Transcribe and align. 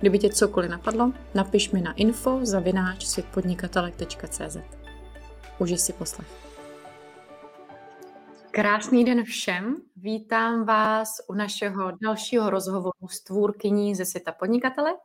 Kdyby 0.00 0.18
tě 0.18 0.28
cokoliv 0.30 0.70
napadlo, 0.70 1.12
napiš 1.34 1.70
mi 1.70 1.80
na 1.80 1.92
info 1.92 2.40
zavináč 2.42 3.06
světpodnikatelek.cz. 3.06 4.56
Užij 5.58 5.78
si 5.78 5.92
poslech. 5.92 6.28
Krásný 8.50 9.04
den 9.04 9.24
všem. 9.24 9.76
Vítám 9.96 10.64
vás 10.64 11.08
u 11.28 11.34
našeho 11.34 11.92
dalšího 12.02 12.50
rozhovoru 12.50 13.08
s 13.10 13.20
tvůrkyní 13.20 13.94
ze 13.94 14.04
světa 14.04 14.32
podnikatelek. 14.32 14.96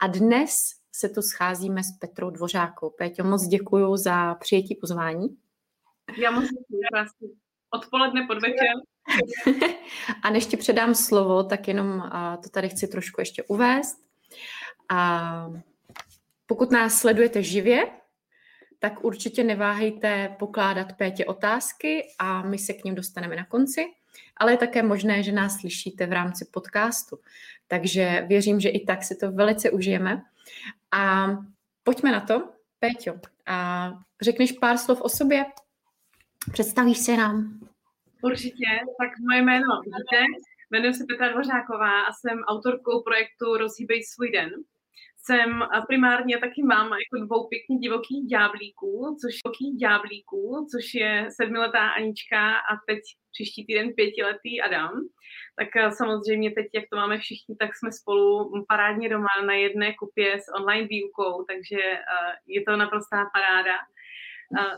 A 0.00 0.06
dnes 0.06 0.50
se 0.92 1.08
tu 1.08 1.22
scházíme 1.22 1.82
s 1.82 1.98
Petrou 2.00 2.30
Dvořákou. 2.30 2.90
Péťo, 2.90 3.24
moc 3.24 3.46
děkuji 3.46 3.96
za 3.96 4.34
přijetí 4.34 4.74
pozvání. 4.74 5.28
Já 6.16 6.30
moc 6.30 6.44
děkuji, 6.44 6.80
krásný 6.92 7.28
odpoledne, 7.74 8.26
podvečer. 8.26 8.74
a 10.22 10.30
než 10.30 10.46
ti 10.46 10.56
předám 10.56 10.94
slovo, 10.94 11.44
tak 11.44 11.68
jenom 11.68 12.10
to 12.42 12.48
tady 12.48 12.68
chci 12.68 12.88
trošku 12.88 13.20
ještě 13.20 13.42
uvést. 13.42 14.03
A 14.88 15.50
pokud 16.46 16.70
nás 16.70 16.98
sledujete 16.98 17.42
živě, 17.42 17.86
tak 18.78 19.04
určitě 19.04 19.44
neváhejte 19.44 20.36
pokládat 20.38 20.92
Pétě 20.92 21.24
otázky 21.24 22.02
a 22.18 22.42
my 22.42 22.58
se 22.58 22.72
k 22.72 22.84
ním 22.84 22.94
dostaneme 22.94 23.36
na 23.36 23.44
konci. 23.44 23.84
Ale 24.36 24.52
je 24.52 24.58
také 24.58 24.82
možné, 24.82 25.22
že 25.22 25.32
nás 25.32 25.60
slyšíte 25.60 26.06
v 26.06 26.12
rámci 26.12 26.44
podcastu. 26.44 27.18
Takže 27.68 28.24
věřím, 28.28 28.60
že 28.60 28.68
i 28.68 28.84
tak 28.84 29.04
si 29.04 29.16
to 29.16 29.32
velice 29.32 29.70
užijeme. 29.70 30.22
A 30.92 31.28
pojďme 31.82 32.12
na 32.12 32.20
to. 32.20 32.48
Péťo, 32.78 33.14
a 33.46 33.90
řekneš 34.20 34.52
pár 34.52 34.78
slov 34.78 35.00
o 35.00 35.08
sobě? 35.08 35.44
Představíš 36.52 36.98
se 36.98 37.16
nám? 37.16 37.60
Určitě. 38.22 38.66
Tak 38.98 39.18
moje 39.28 39.42
jméno 39.42 39.66
víte. 39.84 40.24
Jmenuji 40.70 40.94
se 40.94 41.04
Petra 41.08 41.28
Dvořáková 41.28 42.02
a 42.02 42.12
jsem 42.12 42.38
autorkou 42.38 43.02
projektu 43.02 43.56
Rozhýbej 43.56 44.02
svůj 44.04 44.30
den. 44.30 44.50
Jsem 45.26 45.62
primárně 45.88 46.38
taky 46.38 46.62
máma 46.62 46.96
jako 46.96 47.26
dvou 47.26 47.48
pěkně 47.48 47.76
divokých 47.78 48.26
ďáblíků, 48.30 49.16
což, 49.20 49.34
což 50.72 50.94
je 50.94 51.28
sedmiletá 51.36 51.88
Anička 51.88 52.52
a 52.56 52.72
teď 52.88 53.00
příští 53.32 53.66
týden 53.66 53.92
pětiletý 53.92 54.60
Adam. 54.60 54.92
Tak 55.58 55.94
samozřejmě 55.94 56.50
teď, 56.50 56.66
jak 56.74 56.84
to 56.90 56.96
máme 56.96 57.18
všichni, 57.18 57.56
tak 57.56 57.70
jsme 57.76 57.92
spolu 57.92 58.52
parádně 58.68 59.08
doma 59.08 59.34
na 59.46 59.54
jedné 59.54 59.94
kupě 59.94 60.40
s 60.40 60.46
online 60.58 60.88
výukou, 60.88 61.44
takže 61.44 61.80
je 62.46 62.62
to 62.62 62.76
naprostá 62.76 63.24
paráda. 63.34 63.76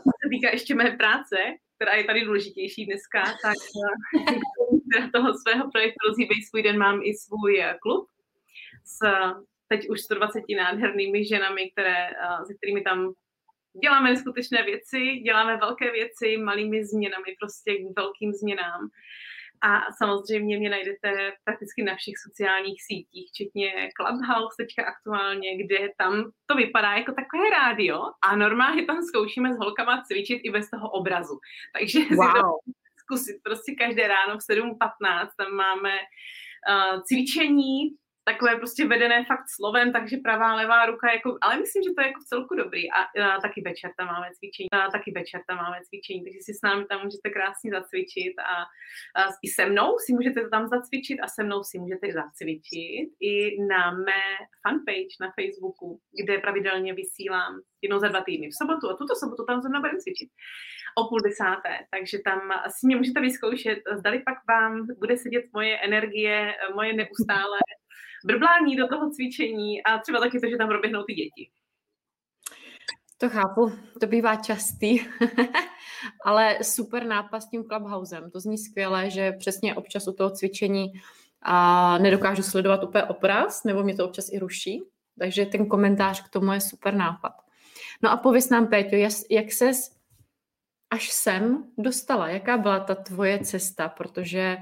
Co 0.03 0.11
se 0.23 0.29
týká 0.29 0.49
ještě 0.49 0.75
mé 0.75 0.91
práce, 0.91 1.35
která 1.75 1.93
je 1.93 2.03
tady 2.03 2.25
důležitější 2.25 2.85
dneska, 2.85 3.23
tak 3.23 3.59
eh, 4.97 5.09
toho 5.13 5.33
svého 5.33 5.71
projektu 5.71 5.97
Rozhýbej 6.07 6.41
svůj 6.41 6.63
den 6.63 6.77
mám 6.77 6.99
i 7.03 7.13
svůj 7.13 7.61
eh, 7.61 7.77
klub 7.81 8.07
s 8.85 8.99
teď 9.67 9.89
už 9.89 10.01
120 10.01 10.43
nádhernými 10.57 11.25
ženami, 11.25 11.71
které, 11.71 12.09
eh, 12.09 12.45
se 12.47 12.53
kterými 12.53 12.81
tam 12.81 13.13
děláme 13.83 14.09
neskutečné 14.09 14.63
věci, 14.63 14.99
děláme 15.23 15.57
velké 15.57 15.91
věci 15.91 16.37
malými 16.37 16.85
změnami, 16.85 17.35
prostě 17.39 17.73
k 17.73 17.99
velkým 17.99 18.33
změnám. 18.33 18.89
A 19.61 19.91
samozřejmě 19.97 20.57
mě 20.57 20.69
najdete 20.69 21.33
prakticky 21.43 21.83
na 21.83 21.95
všech 21.95 22.13
sociálních 22.27 22.83
sítích, 22.83 23.29
včetně 23.29 23.89
Clubhouse 23.97 24.55
teďka 24.57 24.83
aktuálně, 24.85 25.57
kde 25.57 25.89
tam 25.97 26.31
to 26.45 26.55
vypadá 26.55 26.93
jako 26.93 27.11
takové 27.11 27.49
rádio 27.49 28.01
a 28.21 28.35
normálně 28.35 28.85
tam 28.85 29.01
zkoušíme 29.01 29.53
s 29.53 29.57
holkama 29.57 30.03
cvičit 30.03 30.39
i 30.43 30.51
bez 30.51 30.69
toho 30.69 30.89
obrazu. 30.89 31.39
Takže 31.73 31.99
wow. 31.99 32.09
si 32.09 32.33
to 32.33 32.43
zkusit 32.97 33.37
prostě 33.43 33.75
každé 33.75 34.07
ráno 34.07 34.37
v 34.37 34.41
7.15 34.51 35.29
tam 35.37 35.51
máme 35.51 35.93
uh, 35.99 37.01
cvičení, 37.01 37.97
takové 38.31 38.55
prostě 38.55 38.87
vedené 38.87 39.25
fakt 39.25 39.47
slovem, 39.57 39.87
takže 39.91 40.17
pravá, 40.17 40.55
levá 40.55 40.85
ruka, 40.85 41.13
jako, 41.13 41.37
ale 41.41 41.59
myslím, 41.63 41.83
že 41.83 41.91
to 41.95 42.01
je 42.01 42.07
jako 42.07 42.19
v 42.21 42.29
celku 42.31 42.55
dobrý. 42.55 42.83
A, 42.91 42.99
a 43.25 43.41
taky 43.45 43.61
večer 43.69 43.89
tam 43.97 44.07
máme 44.07 44.27
cvičení, 44.37 44.69
a 44.71 44.91
taky 44.97 45.11
večer 45.19 45.39
tam 45.47 45.57
máme 45.57 45.77
cvičení, 45.87 46.21
takže 46.23 46.39
si 46.41 46.53
s 46.53 46.61
námi 46.67 46.85
tam 46.85 46.99
můžete 47.03 47.29
krásně 47.35 47.69
zacvičit 47.77 48.33
a, 48.53 48.55
a 49.19 49.21
i 49.45 49.47
se 49.57 49.63
mnou 49.71 49.89
si 50.05 50.13
můžete 50.17 50.39
tam 50.49 50.63
zacvičit 50.67 51.17
a 51.23 51.27
se 51.35 51.41
mnou 51.43 51.59
si 51.69 51.75
můžete 51.83 52.07
zacvičit 52.19 53.07
i 53.31 53.35
na 53.73 53.81
mé 54.07 54.23
fanpage 54.63 55.13
na 55.23 55.29
Facebooku, 55.37 55.87
kde 56.19 56.33
pravidelně 56.45 56.91
vysílám 56.93 57.51
jednou 57.81 57.99
za 57.99 58.07
dva 58.07 58.21
týdny. 58.27 58.47
V 58.49 58.59
sobotu 58.61 58.85
a 58.89 58.97
tuto 58.99 59.13
sobotu 59.15 59.41
tam 59.45 59.57
mnou 59.69 59.81
budeme 59.81 59.99
cvičit 60.03 60.29
o 60.99 61.07
půl 61.09 61.19
desáté, 61.29 61.73
takže 61.93 62.17
tam 62.25 62.39
si 62.75 62.87
mě 62.87 62.95
můžete 62.95 63.19
vyzkoušet, 63.21 63.79
zdali 63.99 64.17
pak 64.19 64.37
vám 64.49 64.87
bude 64.99 65.17
sedět 65.17 65.45
moje 65.53 65.77
energie, 65.77 66.53
moje 66.75 66.93
neustále 66.93 67.59
brblání 68.25 68.75
do 68.75 68.87
toho 68.87 69.09
cvičení 69.11 69.83
a 69.83 69.97
třeba 69.97 70.19
taky 70.19 70.39
to, 70.39 70.49
že 70.49 70.57
tam 70.57 70.67
proběhnou 70.67 71.03
ty 71.03 71.13
děti. 71.13 71.49
To 73.17 73.29
chápu, 73.29 73.71
to 73.99 74.07
bývá 74.07 74.35
častý, 74.35 74.99
ale 76.25 76.57
super 76.61 77.05
nápad 77.05 77.39
s 77.39 77.49
tím 77.49 77.63
clubhousem. 77.63 78.31
To 78.31 78.39
zní 78.39 78.57
skvěle, 78.57 79.09
že 79.09 79.31
přesně 79.31 79.75
občas 79.75 80.07
u 80.07 80.13
toho 80.13 80.29
cvičení 80.29 80.93
a 81.41 81.97
nedokážu 81.97 82.43
sledovat 82.43 82.83
úplně 82.83 83.03
obraz, 83.03 83.63
nebo 83.63 83.83
mě 83.83 83.95
to 83.95 84.05
občas 84.05 84.29
i 84.31 84.39
ruší. 84.39 84.83
Takže 85.19 85.45
ten 85.45 85.65
komentář 85.65 86.25
k 86.25 86.29
tomu 86.29 86.51
je 86.53 86.61
super 86.61 86.93
nápad. 86.93 87.31
No 88.03 88.11
a 88.11 88.17
pověs 88.17 88.49
nám, 88.49 88.67
Péťo, 88.67 88.95
jak 89.29 89.51
ses 89.51 89.97
až 90.89 91.11
sem 91.11 91.63
dostala? 91.77 92.27
Jaká 92.27 92.57
byla 92.57 92.79
ta 92.79 92.95
tvoje 92.95 93.39
cesta? 93.39 93.89
Protože 93.89 94.57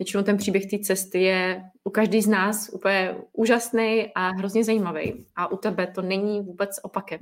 většinou 0.00 0.22
ten 0.22 0.36
příběh 0.36 0.70
té 0.70 0.78
cesty 0.78 1.22
je 1.22 1.62
u 1.84 1.90
každý 1.90 2.22
z 2.22 2.28
nás 2.28 2.70
úplně 2.72 3.14
úžasný 3.32 4.12
a 4.14 4.28
hrozně 4.28 4.64
zajímavý. 4.64 5.26
A 5.36 5.52
u 5.52 5.56
tebe 5.56 5.86
to 5.86 6.02
není 6.02 6.40
vůbec 6.40 6.70
opakem. 6.82 7.18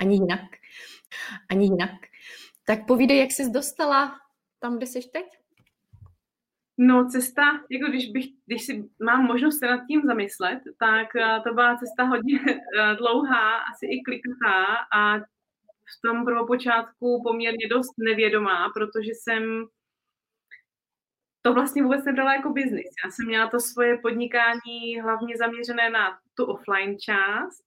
Ani 0.00 0.14
jinak. 0.14 0.40
Ani 1.50 1.64
jinak. 1.64 1.90
Tak 2.66 2.86
povídej, 2.86 3.18
jak 3.18 3.30
jsi 3.32 3.50
dostala 3.50 4.20
tam, 4.58 4.76
kde 4.76 4.86
jsi 4.86 5.00
teď? 5.12 5.26
No 6.78 7.08
cesta, 7.08 7.42
jako 7.70 7.90
když, 7.90 8.08
bych, 8.10 8.26
když 8.46 8.66
si 8.66 8.84
mám 9.04 9.24
možnost 9.24 9.58
se 9.58 9.66
nad 9.66 9.80
tím 9.86 10.02
zamyslet, 10.06 10.60
tak 10.78 11.16
eh, 11.16 11.40
to 11.48 11.54
byla 11.54 11.76
cesta 11.76 12.04
hodně 12.04 12.40
eh, 12.46 12.94
dlouhá, 12.94 13.58
asi 13.58 13.86
i 13.86 14.02
klikatá 14.02 14.64
a 14.94 15.18
v 15.98 16.00
tom 16.06 16.24
prvopočátku 16.24 17.22
poměrně 17.22 17.68
dost 17.68 17.94
nevědomá, 17.98 18.68
protože 18.74 19.10
jsem 19.14 19.66
to 21.42 21.54
vlastně 21.54 21.82
vůbec 21.82 22.04
nebrala 22.04 22.34
jako 22.34 22.50
biznis. 22.50 22.90
Já 23.04 23.10
jsem 23.10 23.26
měla 23.26 23.48
to 23.48 23.60
svoje 23.60 23.98
podnikání 23.98 25.00
hlavně 25.02 25.36
zaměřené 25.36 25.90
na 25.90 26.18
tu 26.36 26.44
offline 26.44 26.98
část 26.98 27.64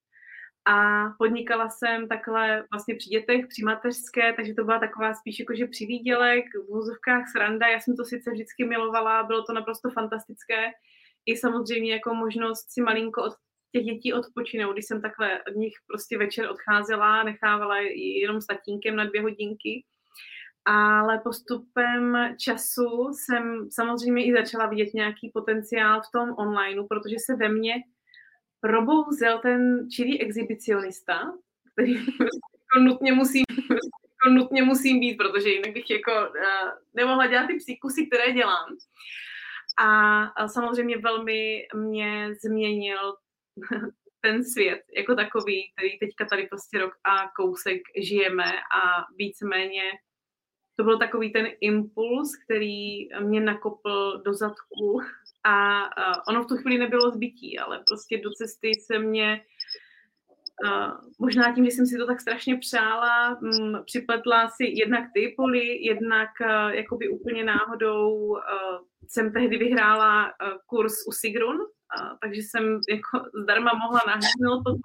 a 0.66 1.06
podnikala 1.18 1.70
jsem 1.70 2.08
takhle 2.08 2.64
vlastně 2.72 2.96
při 2.96 3.10
dětech, 3.10 3.48
při 3.48 3.64
mateřské, 3.64 4.34
takže 4.34 4.54
to 4.54 4.64
byla 4.64 4.80
taková 4.80 5.14
spíš 5.14 5.40
jakože 5.40 5.68
přivídělek, 5.68 6.46
v 6.68 6.72
vozovkách 6.74 7.24
sranda. 7.32 7.68
Já 7.68 7.80
jsem 7.80 7.96
to 7.96 8.06
sice 8.06 8.32
vždycky 8.32 8.66
milovala, 8.66 9.24
bylo 9.24 9.44
to 9.44 9.54
naprosto 9.54 9.90
fantastické. 9.90 10.72
I 11.26 11.38
samozřejmě 11.38 11.94
jako 11.94 12.14
možnost 12.14 12.74
si 12.74 12.82
malinko 12.82 13.24
od 13.24 13.34
těch 13.72 13.84
dětí 13.84 14.14
odpočinout, 14.14 14.74
když 14.74 14.86
jsem 14.86 15.02
takhle 15.02 15.44
od 15.44 15.56
nich 15.56 15.74
prostě 15.88 16.18
večer 16.18 16.50
odcházela, 16.50 17.24
nechávala 17.24 17.80
jenom 18.22 18.42
s 18.42 18.46
tatínkem 18.46 18.96
na 18.96 19.06
dvě 19.06 19.22
hodinky 19.22 19.86
ale 20.66 21.20
postupem 21.20 22.18
času 22.40 23.10
jsem 23.14 23.68
samozřejmě 23.72 24.26
i 24.26 24.34
začala 24.34 24.66
vidět 24.66 24.94
nějaký 24.94 25.32
potenciál 25.34 26.02
v 26.02 26.12
tom 26.14 26.36
onlineu, 26.38 26.88
protože 26.88 27.16
se 27.26 27.36
ve 27.36 27.50
mně 27.50 27.74
probouzel 28.62 29.40
ten 29.40 29.90
čilý 29.90 30.22
exhibicionista, 30.22 31.34
který 31.74 31.94
jako 31.94 32.80
nutně 32.80 33.14
musím, 33.14 33.44
jako 33.50 34.30
nutně 34.30 34.64
musím 34.64 35.00
být, 35.00 35.18
protože 35.18 35.50
jinak 35.50 35.74
bych 35.74 35.90
jako 35.90 36.12
uh, 36.12 36.72
nemohla 36.94 37.28
dělat 37.28 37.48
ty 37.48 37.56
příkusy, 37.56 38.08
které 38.08 38.32
dělám. 38.32 38.66
A, 39.80 40.24
a 40.24 40.48
samozřejmě 40.48 40.98
velmi 40.98 41.68
mě 41.76 42.30
změnil 42.46 43.16
ten 44.22 44.44
svět 44.44 44.82
jako 44.98 45.16
takový, 45.16 45.72
který 45.72 46.00
teďka 46.00 46.26
tady 46.26 46.48
prostě 46.48 46.80
rok 46.80 46.94
a 47.04 47.30
kousek 47.36 47.82
žijeme 48.02 48.52
a 48.52 49.06
víceméně 49.18 49.82
to 50.76 50.84
byl 50.84 50.98
takový 50.98 51.34
ten 51.34 51.48
impuls, 51.62 52.36
který 52.46 53.10
mě 53.20 53.42
nakopl 53.42 54.22
do 54.26 54.34
zadku. 54.34 55.02
A 55.44 55.82
ono 56.28 56.44
v 56.44 56.48
tu 56.48 56.58
chvíli 56.58 56.78
nebylo 56.78 57.12
zbytí, 57.12 57.60
ale 57.60 57.84
prostě 57.88 58.22
do 58.22 58.32
cesty 58.32 58.72
se 58.76 59.00
mě 59.00 59.42
možná 61.20 61.56
tím, 61.56 61.66
že 61.66 61.72
jsem 61.72 61.86
si 61.86 61.98
to 61.98 62.06
tak 62.06 62.22
strašně 62.22 62.58
přála, 62.58 63.42
um, 63.42 63.84
připletla 63.86 64.50
si 64.50 64.64
jednak 64.64 65.04
ty 65.14 65.34
poli, 65.38 65.84
jednak 65.84 66.30
jakoby 66.72 67.10
úplně 67.10 67.44
náhodou 67.44 68.38
jsem 69.08 69.34
tehdy 69.34 69.58
vyhrála 69.58 70.34
kurz 70.66 70.94
u 71.08 71.12
Sigrun, 71.12 71.58
takže 72.22 72.42
jsem 72.42 72.80
jako 72.90 73.30
zdarma 73.44 73.72
mohla 73.74 74.02
nahlídnout 74.08 74.64
to 74.64 74.76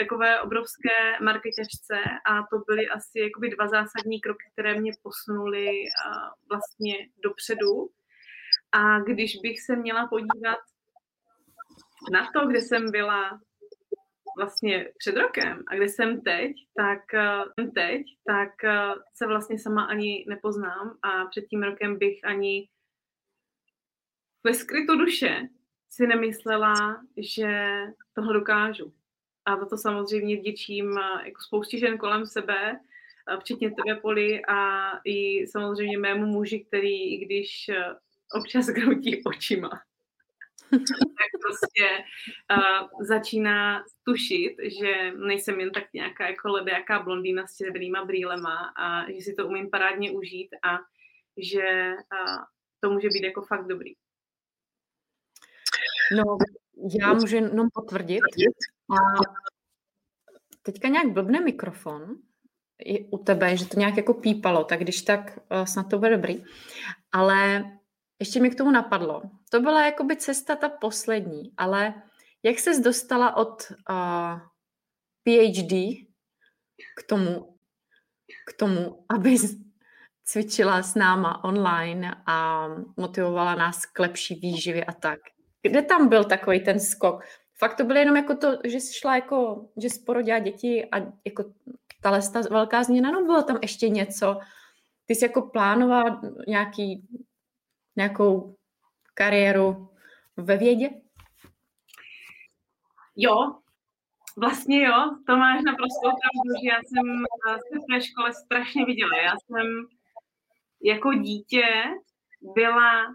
takové 0.00 0.40
obrovské 0.40 1.20
marketařce 1.22 1.98
a 2.26 2.42
to 2.50 2.58
byly 2.66 2.88
asi 2.88 3.20
jakoby 3.20 3.50
dva 3.50 3.68
zásadní 3.68 4.20
kroky, 4.20 4.44
které 4.52 4.80
mě 4.80 4.92
posunuly 5.02 5.66
vlastně 6.50 6.94
dopředu. 7.22 7.90
A 8.72 9.00
když 9.00 9.36
bych 9.42 9.60
se 9.60 9.76
měla 9.76 10.06
podívat 10.06 10.58
na 12.12 12.30
to, 12.34 12.46
kde 12.46 12.60
jsem 12.60 12.90
byla 12.90 13.40
vlastně 14.38 14.88
před 14.98 15.16
rokem 15.16 15.62
a 15.68 15.74
kde 15.74 15.88
jsem 15.88 16.20
teď, 16.20 16.52
tak 16.76 17.02
teď, 17.74 18.02
tak 18.26 18.52
se 19.14 19.26
vlastně 19.26 19.58
sama 19.58 19.84
ani 19.84 20.24
nepoznám 20.28 20.98
a 21.02 21.26
před 21.26 21.44
tím 21.50 21.62
rokem 21.62 21.98
bych 21.98 22.24
ani 22.24 22.68
ve 24.44 24.54
skrytu 24.54 24.96
duše 24.96 25.48
si 25.90 26.06
nemyslela, 26.06 27.02
že 27.16 27.80
toho 28.14 28.32
dokážu. 28.32 28.99
A 29.50 29.56
za 29.56 29.66
to 29.66 29.76
samozřejmě 29.76 30.36
vděčím 30.36 30.86
uh, 30.86 31.24
jako 31.24 31.42
spoustě 31.42 31.78
žen 31.78 31.98
kolem 31.98 32.26
sebe, 32.26 32.80
včetně 33.40 33.70
tebe, 33.70 34.00
Poli, 34.00 34.44
a 34.44 34.90
i 35.04 35.46
samozřejmě 35.46 35.98
mému 35.98 36.26
muži, 36.26 36.64
který, 36.68 37.14
i 37.14 37.24
když 37.24 37.70
občas 38.34 38.66
kroutí 38.74 39.24
očima, 39.24 39.70
tak 40.70 41.30
prostě 41.42 42.04
uh, 42.56 43.06
začíná 43.06 43.84
tušit, 44.04 44.56
že 44.80 45.12
nejsem 45.12 45.60
jen 45.60 45.70
tak 45.70 45.84
nějaká 45.92 46.28
jako 46.28 46.48
ledejaká 46.48 47.02
blondýna 47.02 47.46
s 47.46 47.56
červenýma 47.56 48.04
brýlema 48.04 48.72
a 48.76 49.12
že 49.12 49.20
si 49.20 49.34
to 49.34 49.46
umím 49.46 49.70
parádně 49.70 50.10
užít 50.10 50.48
a 50.62 50.78
že 51.36 51.92
uh, 51.92 52.44
to 52.80 52.90
může 52.90 53.08
být 53.08 53.24
jako 53.24 53.42
fakt 53.42 53.66
dobrý. 53.66 53.94
No, 56.16 56.38
já 57.00 57.12
můžu 57.12 57.36
jenom 57.36 57.68
potvrdit. 57.74 58.20
A 58.90 58.96
teďka 60.62 60.88
nějak 60.88 61.12
blbne 61.12 61.40
mikrofon 61.40 62.16
i 62.84 63.10
u 63.10 63.18
tebe, 63.18 63.56
že 63.56 63.66
to 63.66 63.78
nějak 63.78 63.96
jako 63.96 64.14
pípalo, 64.14 64.64
tak 64.64 64.80
když 64.80 65.02
tak 65.02 65.38
uh, 65.38 65.64
snad 65.64 65.90
to 65.90 65.98
bude 65.98 66.16
dobrý. 66.16 66.44
Ale 67.12 67.64
ještě 68.18 68.40
mi 68.40 68.50
k 68.50 68.54
tomu 68.54 68.70
napadlo. 68.70 69.22
To 69.50 69.60
byla 69.60 69.84
jakoby 69.84 70.16
cesta 70.16 70.56
ta 70.56 70.68
poslední, 70.68 71.52
ale 71.56 71.94
jak 72.42 72.58
ses 72.58 72.80
dostala 72.80 73.36
od 73.36 73.72
uh, 73.90 74.40
PhD 75.22 75.72
k 76.96 77.02
tomu, 77.08 77.56
k 78.48 78.58
tomu, 78.58 79.06
aby 79.08 79.36
cvičila 80.24 80.82
s 80.82 80.94
náma 80.94 81.44
online 81.44 82.22
a 82.26 82.68
motivovala 82.96 83.54
nás 83.54 83.86
k 83.86 83.98
lepší 83.98 84.34
výživě 84.34 84.84
a 84.84 84.92
tak. 84.92 85.18
Kde 85.62 85.82
tam 85.82 86.08
byl 86.08 86.24
takový 86.24 86.60
ten 86.60 86.80
skok? 86.80 87.24
Fakt 87.60 87.76
to 87.76 87.84
bylo 87.84 87.98
jenom 87.98 88.16
jako 88.16 88.36
to, 88.36 88.48
že 88.64 88.80
jsi 88.80 88.94
šla 88.94 89.14
jako, 89.14 89.68
že 89.82 89.90
jsi 89.90 90.04
děti 90.42 90.88
a 90.92 90.96
jako 91.24 91.44
ta 92.02 92.20
velká 92.50 92.82
změna, 92.82 93.10
no 93.10 93.24
bylo 93.24 93.42
tam 93.42 93.58
ještě 93.62 93.88
něco. 93.88 94.38
Ty 95.06 95.14
jsi 95.14 95.24
jako 95.24 95.42
plánovala 95.42 96.20
nějaký 96.48 97.08
nějakou 97.96 98.56
kariéru 99.14 99.90
ve 100.36 100.56
vědě? 100.56 100.90
Jo, 103.16 103.34
vlastně 104.36 104.82
jo, 104.82 105.16
to 105.26 105.36
máš 105.36 105.62
naprosto 105.62 106.00
pravdu, 106.02 106.62
že 106.62 106.68
já 106.68 106.80
jsem 106.82 107.24
se 107.68 107.78
v 107.78 107.86
té 107.92 108.06
škole 108.06 108.32
strašně 108.32 108.84
viděla. 108.84 109.16
Já 109.22 109.32
jsem 109.36 109.66
jako 110.82 111.14
dítě 111.14 111.64
byla 112.54 113.12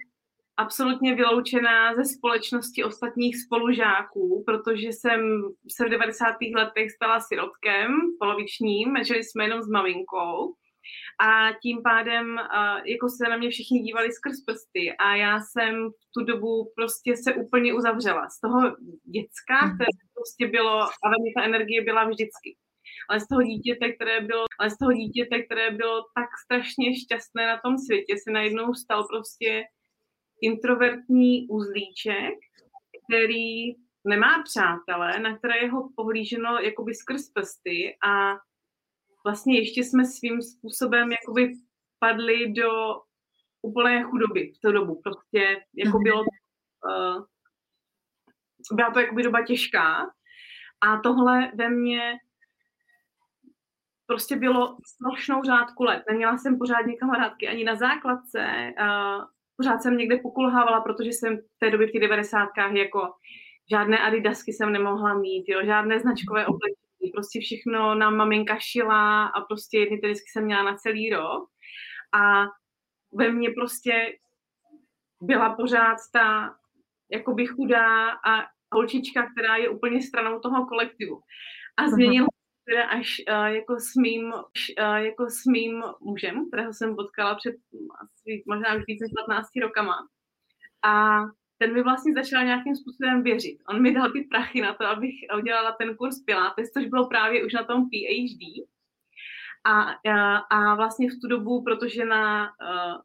absolutně 0.57 1.15
vyloučená 1.15 1.95
ze 1.95 2.05
společnosti 2.05 2.83
ostatních 2.83 3.35
spolužáků, 3.45 4.43
protože 4.45 4.87
jsem 4.87 5.19
se 5.77 5.85
v 5.85 5.89
90. 5.89 6.25
letech 6.55 6.91
stala 6.91 7.19
sirotkem 7.19 7.91
polovičním, 8.19 8.93
žili 9.07 9.23
jsme 9.23 9.43
jenom 9.43 9.61
s 9.61 9.67
maminkou 9.67 10.55
a 11.21 11.53
tím 11.61 11.81
pádem 11.83 12.37
jako 12.85 13.09
se 13.09 13.29
na 13.29 13.37
mě 13.37 13.49
všichni 13.49 13.79
dívali 13.79 14.11
skrz 14.11 14.43
prsty 14.45 14.91
a 14.99 15.15
já 15.15 15.39
jsem 15.39 15.89
v 15.89 16.11
tu 16.17 16.25
dobu 16.25 16.71
prostě 16.75 17.17
se 17.17 17.33
úplně 17.33 17.73
uzavřela. 17.73 18.29
Z 18.29 18.39
toho 18.39 18.59
děcka, 19.15 19.65
mhm. 19.65 19.75
které 19.75 19.97
prostě 20.13 20.47
bylo, 20.47 20.81
a 20.83 21.09
ve 21.09 21.15
mě 21.21 21.31
ta 21.35 21.43
energie 21.43 21.83
byla 21.83 22.03
vždycky. 22.03 22.49
Ale 23.09 23.19
z 23.19 23.27
toho 23.27 23.41
dítěte, 23.41 23.91
které 23.91 24.21
bylo, 24.21 24.45
ale 24.59 24.69
z 24.69 24.77
toho 24.77 24.93
dítěte, 24.93 25.43
které 25.43 25.71
bylo 25.71 26.01
tak 26.15 26.29
strašně 26.45 26.99
šťastné 26.99 27.47
na 27.47 27.57
tom 27.63 27.77
světě, 27.77 28.13
se 28.23 28.31
najednou 28.31 28.73
stal 28.73 29.07
prostě 29.07 29.63
introvertní 30.41 31.47
uzlíček, 31.47 32.33
který 33.03 33.73
nemá 34.07 34.43
přátele, 34.43 35.19
na 35.19 35.37
které 35.37 35.57
je 35.57 35.71
ho 35.71 35.89
pohlíženo 35.95 36.59
jakoby 36.59 36.93
skrz 36.93 37.29
prsty 37.29 37.97
a 38.07 38.33
vlastně 39.25 39.59
ještě 39.59 39.83
jsme 39.83 40.05
svým 40.05 40.41
způsobem 40.41 41.11
jakoby 41.11 41.53
padli 41.99 42.53
do 42.53 42.71
úplné 43.61 44.03
chudoby 44.03 44.53
v 44.57 44.59
té 44.59 44.71
dobu. 44.71 45.01
Prostě 45.03 45.65
jako 45.75 45.97
mhm. 45.97 46.03
bylo, 46.03 46.21
uh, 46.21 47.25
byla 48.71 48.91
to 48.91 48.99
jakoby 48.99 49.23
doba 49.23 49.45
těžká 49.45 50.11
a 50.81 50.99
tohle 51.03 51.51
ve 51.55 51.69
mně 51.69 52.13
prostě 54.07 54.35
bylo 54.35 54.77
strašnou 54.85 55.43
řádku 55.43 55.83
let. 55.83 56.03
Neměla 56.09 56.37
jsem 56.37 56.57
pořádně 56.57 56.97
kamarádky 56.97 57.47
ani 57.47 57.63
na 57.63 57.75
základce. 57.75 58.73
Uh, 58.79 59.34
pořád 59.57 59.81
jsem 59.81 59.97
někde 59.97 60.17
pokulhávala, 60.17 60.81
protože 60.81 61.09
jsem 61.09 61.37
v 61.37 61.59
té 61.59 61.71
době 61.71 61.87
v 61.87 61.91
těch 61.91 62.01
devadesátkách 62.01 62.73
jako 62.73 63.13
žádné 63.69 63.99
adidasky 63.99 64.53
jsem 64.53 64.71
nemohla 64.71 65.13
mít, 65.13 65.43
jo, 65.47 65.65
žádné 65.65 65.99
značkové 65.99 66.45
oblečení 66.45 66.85
prostě 67.13 67.39
všechno 67.39 67.95
nám 67.95 68.15
maminka 68.15 68.57
šila 68.59 69.25
a 69.25 69.41
prostě 69.41 69.79
jedny 69.79 69.97
tenisky 69.97 70.25
jsem 70.31 70.45
měla 70.45 70.63
na 70.63 70.75
celý 70.75 71.09
rok. 71.09 71.49
A 72.13 72.45
ve 73.13 73.31
mně 73.31 73.49
prostě 73.49 74.17
byla 75.21 75.55
pořád 75.55 75.97
ta 76.13 76.55
jakoby 77.11 77.45
chudá 77.45 78.09
a 78.09 78.45
holčička, 78.73 79.31
která 79.31 79.55
je 79.55 79.69
úplně 79.69 80.01
stranou 80.01 80.39
toho 80.39 80.65
kolektivu. 80.65 81.21
A 81.77 81.87
změnila 81.87 82.27
teda 82.65 82.83
až 82.83 83.21
uh, 83.29 83.45
jako, 83.45 83.79
s 83.79 83.95
mým, 83.95 84.33
uh, 84.33 84.95
jako 84.95 85.29
s 85.29 85.45
mým 85.45 85.83
mužem, 86.01 86.47
kterého 86.47 86.73
jsem 86.73 86.95
potkala 86.95 87.35
před 87.35 87.55
asi 88.01 88.43
možná 88.47 88.75
už 88.75 88.83
více 88.87 89.03
než 89.03 89.11
15 89.27 89.49
rokama. 89.61 90.07
A 90.83 91.19
ten 91.57 91.73
mi 91.73 91.83
vlastně 91.83 92.13
začal 92.13 92.43
nějakým 92.43 92.75
způsobem 92.75 93.23
věřit. 93.23 93.57
On 93.69 93.81
mi 93.81 93.93
dal 93.93 94.11
ty 94.11 94.21
prachy 94.21 94.61
na 94.61 94.73
to, 94.73 94.85
abych 94.85 95.15
udělala 95.37 95.71
ten 95.71 95.95
kurz 95.95 96.23
Pilates, 96.23 96.71
což 96.71 96.85
bylo 96.85 97.07
právě 97.07 97.45
už 97.45 97.53
na 97.53 97.63
tom 97.63 97.89
PhD. 97.89 98.67
A, 99.63 99.81
a, 100.11 100.37
a 100.37 100.75
vlastně 100.75 101.09
v 101.09 101.19
tu 101.21 101.27
dobu, 101.27 101.63
protože 101.63 102.05
na 102.05 102.43
uh, 102.43 103.01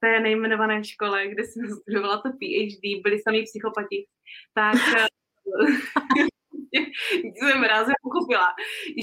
té 0.00 0.20
nejmenované 0.20 0.84
škole, 0.84 1.28
kde 1.28 1.44
jsem 1.44 1.68
studovala 1.80 2.16
to 2.16 2.28
PhD, 2.28 3.02
byli 3.02 3.18
sami 3.18 3.42
psychopati, 3.42 4.06
tak 4.54 4.76
jsem 7.38 7.62
rázem 7.62 7.94
pochopila, 8.02 8.48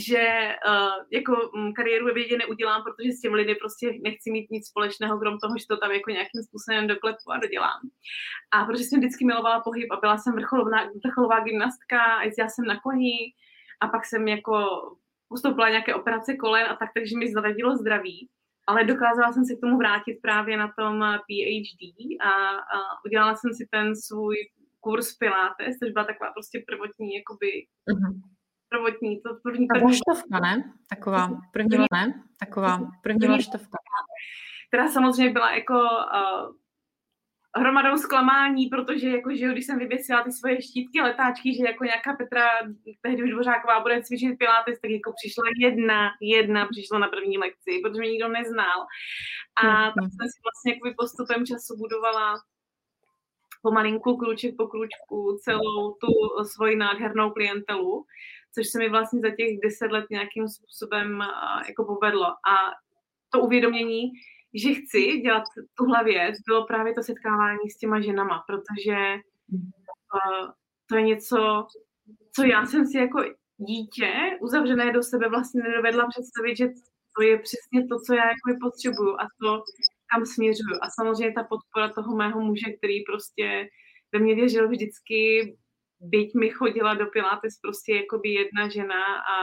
že 0.08 0.56
uh, 0.68 1.04
jako 1.12 1.50
um, 1.56 1.74
kariéru 1.74 2.06
ve 2.06 2.14
vědě 2.14 2.38
neudělám, 2.38 2.84
protože 2.84 3.12
s 3.12 3.22
těmi 3.22 3.36
lidmi 3.36 3.56
prostě 3.56 3.94
nechci 4.04 4.32
mít 4.32 4.52
nic 4.52 4.68
společného, 4.68 5.20
krom 5.20 5.38
toho, 5.38 5.58
že 5.58 5.66
to 5.70 5.78
tam 5.78 5.92
jako 5.92 6.10
nějakým 6.12 6.42
způsobem 6.48 6.88
doklepu 6.88 7.32
a 7.32 7.38
dodělám. 7.38 7.80
A 8.52 8.66
protože 8.66 8.84
jsem 8.84 9.00
vždycky 9.00 9.26
milovala 9.26 9.60
pohyb 9.60 9.92
a 9.92 10.00
byla 10.00 10.18
jsem 10.18 10.34
vrcholová, 10.34 10.80
vrcholová 11.06 11.40
gymnastka, 11.40 12.24
jezdila 12.24 12.50
jsem 12.50 12.66
na 12.66 12.80
koni 12.80 13.18
a 13.82 13.88
pak 13.88 14.06
jsem 14.06 14.28
jako 14.28 14.56
postoupila 15.30 15.70
nějaké 15.70 15.96
operace 15.96 16.36
kolen 16.36 16.66
a 16.66 16.76
tak, 16.76 16.90
takže 16.94 17.18
mi 17.18 17.32
zavadilo 17.32 17.76
zdraví 17.76 18.30
ale 18.68 18.84
dokázala 18.84 19.34
jsem 19.34 19.46
se 19.46 19.56
k 19.56 19.60
tomu 19.60 19.78
vrátit 19.78 20.18
právě 20.22 20.58
na 20.58 20.74
tom 20.78 21.00
PhD 21.00 21.82
a, 22.22 22.32
a 22.58 22.78
udělala 23.06 23.36
jsem 23.36 23.54
si 23.54 23.68
ten 23.72 23.96
svůj 23.96 24.36
kurz 24.80 25.18
Pilates, 25.18 25.78
což 25.80 25.92
byla 25.92 26.06
taková 26.06 26.32
prostě 26.32 26.64
prvotní, 26.68 27.16
jakoby, 27.16 27.52
uh-huh. 27.92 28.22
prvotní, 28.70 29.22
to 29.22 29.30
první, 29.44 29.68
první. 29.68 29.82
Vlaštovka, 29.82 30.40
ne? 30.40 30.74
Taková 30.90 31.30
první, 31.54 31.78
ne? 31.94 32.24
Taková 32.40 32.80
první 33.04 33.28
vlaštovka. 33.28 33.78
Která 34.68 34.88
samozřejmě 34.88 35.34
byla 35.34 35.52
jako 35.52 35.74
uh, 35.74 36.56
hromadou 37.56 37.98
zklamání, 37.98 38.66
protože 38.68 39.10
jako, 39.10 39.36
že 39.36 39.52
když 39.52 39.66
jsem 39.66 39.80
vyvěsila 39.80 40.24
ty 40.24 40.32
svoje 40.32 40.62
štítky, 40.62 41.02
letáčky, 41.02 41.56
že 41.56 41.64
jako 41.66 41.84
nějaká 41.84 42.14
Petra, 42.14 42.48
tehdy 43.02 43.24
už 43.24 43.30
Dvořáková, 43.30 43.80
bude 43.80 44.04
cvičit 44.04 44.38
pilates, 44.38 44.80
tak 44.82 44.92
jako 44.92 45.14
přišla 45.20 45.44
jedna, 45.60 46.10
jedna 46.22 46.68
přišla 46.72 47.00
na 47.00 47.08
první 47.08 47.38
lekci, 47.38 47.72
protože 47.84 48.00
mě 48.00 48.10
nikdo 48.12 48.28
neznal. 48.28 48.80
A 49.64 49.66
tak 49.96 50.08
jsem 50.16 50.28
si 50.34 50.40
vlastně 50.46 50.72
jako 50.74 50.96
postupem 50.98 51.46
času 51.46 51.78
budovala 51.78 52.36
pomalinku, 53.62 54.18
kruček 54.18 54.56
po 54.58 54.68
kručku, 54.68 55.38
celou 55.42 55.92
tu 55.92 56.44
svoji 56.44 56.76
nádhernou 56.76 57.32
klientelu, 57.32 58.06
což 58.54 58.68
se 58.68 58.80
mi 58.80 58.90
vlastně 58.90 59.22
za 59.22 59.30
těch 59.30 59.60
deset 59.64 59.92
let 59.92 60.06
nějakým 60.12 60.48
způsobem 60.48 61.24
jako 61.68 61.86
povedlo. 61.86 62.26
A 62.26 62.56
to 63.30 63.40
uvědomění, 63.40 64.12
že 64.54 64.74
chci 64.74 65.18
dělat 65.18 65.44
tuhle 65.78 66.04
věc, 66.04 66.36
bylo 66.48 66.66
právě 66.66 66.94
to 66.94 67.04
setkávání 67.04 67.70
s 67.70 67.78
těma 67.78 68.02
ženama, 68.02 68.44
protože 68.48 68.96
to 70.90 70.96
je 70.96 71.02
něco, 71.02 71.68
co 72.36 72.44
já 72.44 72.66
jsem 72.66 72.86
si 72.86 72.98
jako 72.98 73.24
dítě 73.58 74.14
uzavřené 74.42 74.92
do 74.92 75.04
sebe 75.04 75.30
vlastně 75.30 75.62
nedovedla 75.64 76.08
představit, 76.08 76.58
že 76.58 76.68
to 77.18 77.24
je 77.24 77.40
přesně 77.40 77.88
to, 77.88 77.96
co 78.06 78.14
já 78.14 78.24
jako 78.26 78.60
potřebuju 78.62 79.14
a 79.14 79.28
to, 79.42 79.64
kam 80.14 80.26
směřuju. 80.26 80.76
A 80.82 80.90
samozřejmě 80.90 81.34
ta 81.34 81.44
podpora 81.44 81.90
toho 81.94 82.16
mého 82.16 82.42
muže, 82.42 82.72
který 82.72 83.04
prostě 83.04 83.70
ve 84.14 84.20
mě 84.20 84.36
věřil 84.36 84.70
vždycky, 84.70 85.54
byť 86.00 86.36
mi 86.36 86.50
chodila 86.50 86.94
do 86.94 87.06
Pilates 87.06 87.60
prostě 87.62 87.96
jako 87.96 88.20
by 88.20 88.30
jedna 88.30 88.70
žena 88.70 89.04
a 89.16 89.36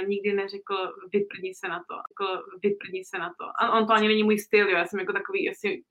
nikdy 0.00 0.32
neřekl 0.32 0.76
vyprdni 1.12 1.54
se 1.54 1.68
na 1.68 1.78
to, 1.78 1.94
jako 1.94 2.42
vyprdni 2.62 3.04
se 3.04 3.18
na 3.18 3.28
to. 3.28 3.44
A 3.60 3.78
on 3.78 3.86
to 3.86 3.92
ani 3.92 4.08
není 4.08 4.22
můj 4.22 4.38
styl, 4.38 4.68
jo. 4.68 4.76
já 4.76 4.86
jsem 4.86 5.00
jako 5.00 5.12
takový 5.12 5.50
asi 5.50 5.82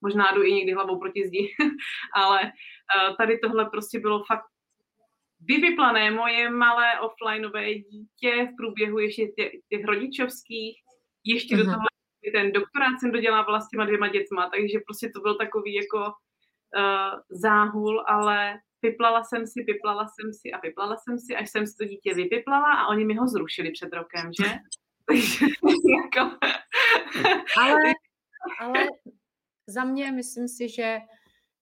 možná 0.00 0.32
jdu 0.32 0.42
i 0.42 0.52
někdy 0.52 0.72
hlavou 0.72 0.98
proti 0.98 1.26
zdi, 1.26 1.48
ale 2.14 2.52
tady 3.18 3.38
tohle 3.38 3.70
prostě 3.70 4.00
bylo 4.00 4.24
fakt 4.24 4.46
vyvyplané 5.40 6.10
moje 6.10 6.50
malé 6.50 7.00
offlineové 7.00 7.74
dítě 7.74 8.48
v 8.52 8.56
průběhu 8.56 8.98
ještě 8.98 9.26
těch, 9.26 9.52
těch 9.68 9.84
rodičovských, 9.84 10.76
ještě 11.24 11.54
uh-huh. 11.54 11.58
do 11.58 11.64
toho 11.64 11.87
ten 12.34 12.52
doktorát 12.52 13.00
jsem 13.00 13.12
dodělávala 13.12 13.60
s 13.60 13.68
těma 13.68 13.84
dvěma 13.84 14.08
dětma, 14.08 14.50
takže 14.54 14.78
prostě 14.86 15.10
to 15.14 15.20
byl 15.20 15.34
takový 15.34 15.74
jako 15.74 15.98
uh, 15.98 17.20
záhul, 17.30 18.04
ale 18.06 18.54
vyplala 18.82 19.24
jsem 19.24 19.46
si, 19.46 19.62
vyplala 19.62 20.06
jsem 20.06 20.32
si 20.32 20.52
a 20.52 20.60
vyplala 20.60 20.96
jsem 20.96 21.18
si, 21.18 21.36
až 21.36 21.50
jsem 21.50 21.66
si 21.66 21.76
to 21.76 21.84
dítě 21.84 22.14
vypiplala 22.14 22.72
a 22.72 22.86
oni 22.86 23.04
mi 23.04 23.14
ho 23.14 23.28
zrušili 23.28 23.70
před 23.70 23.92
rokem, 23.92 24.30
že? 24.40 24.50
jako... 25.96 26.30
ale, 27.60 27.80
ale 28.60 28.86
za 29.66 29.84
mě 29.84 30.12
myslím 30.12 30.48
si, 30.48 30.68
že 30.68 30.98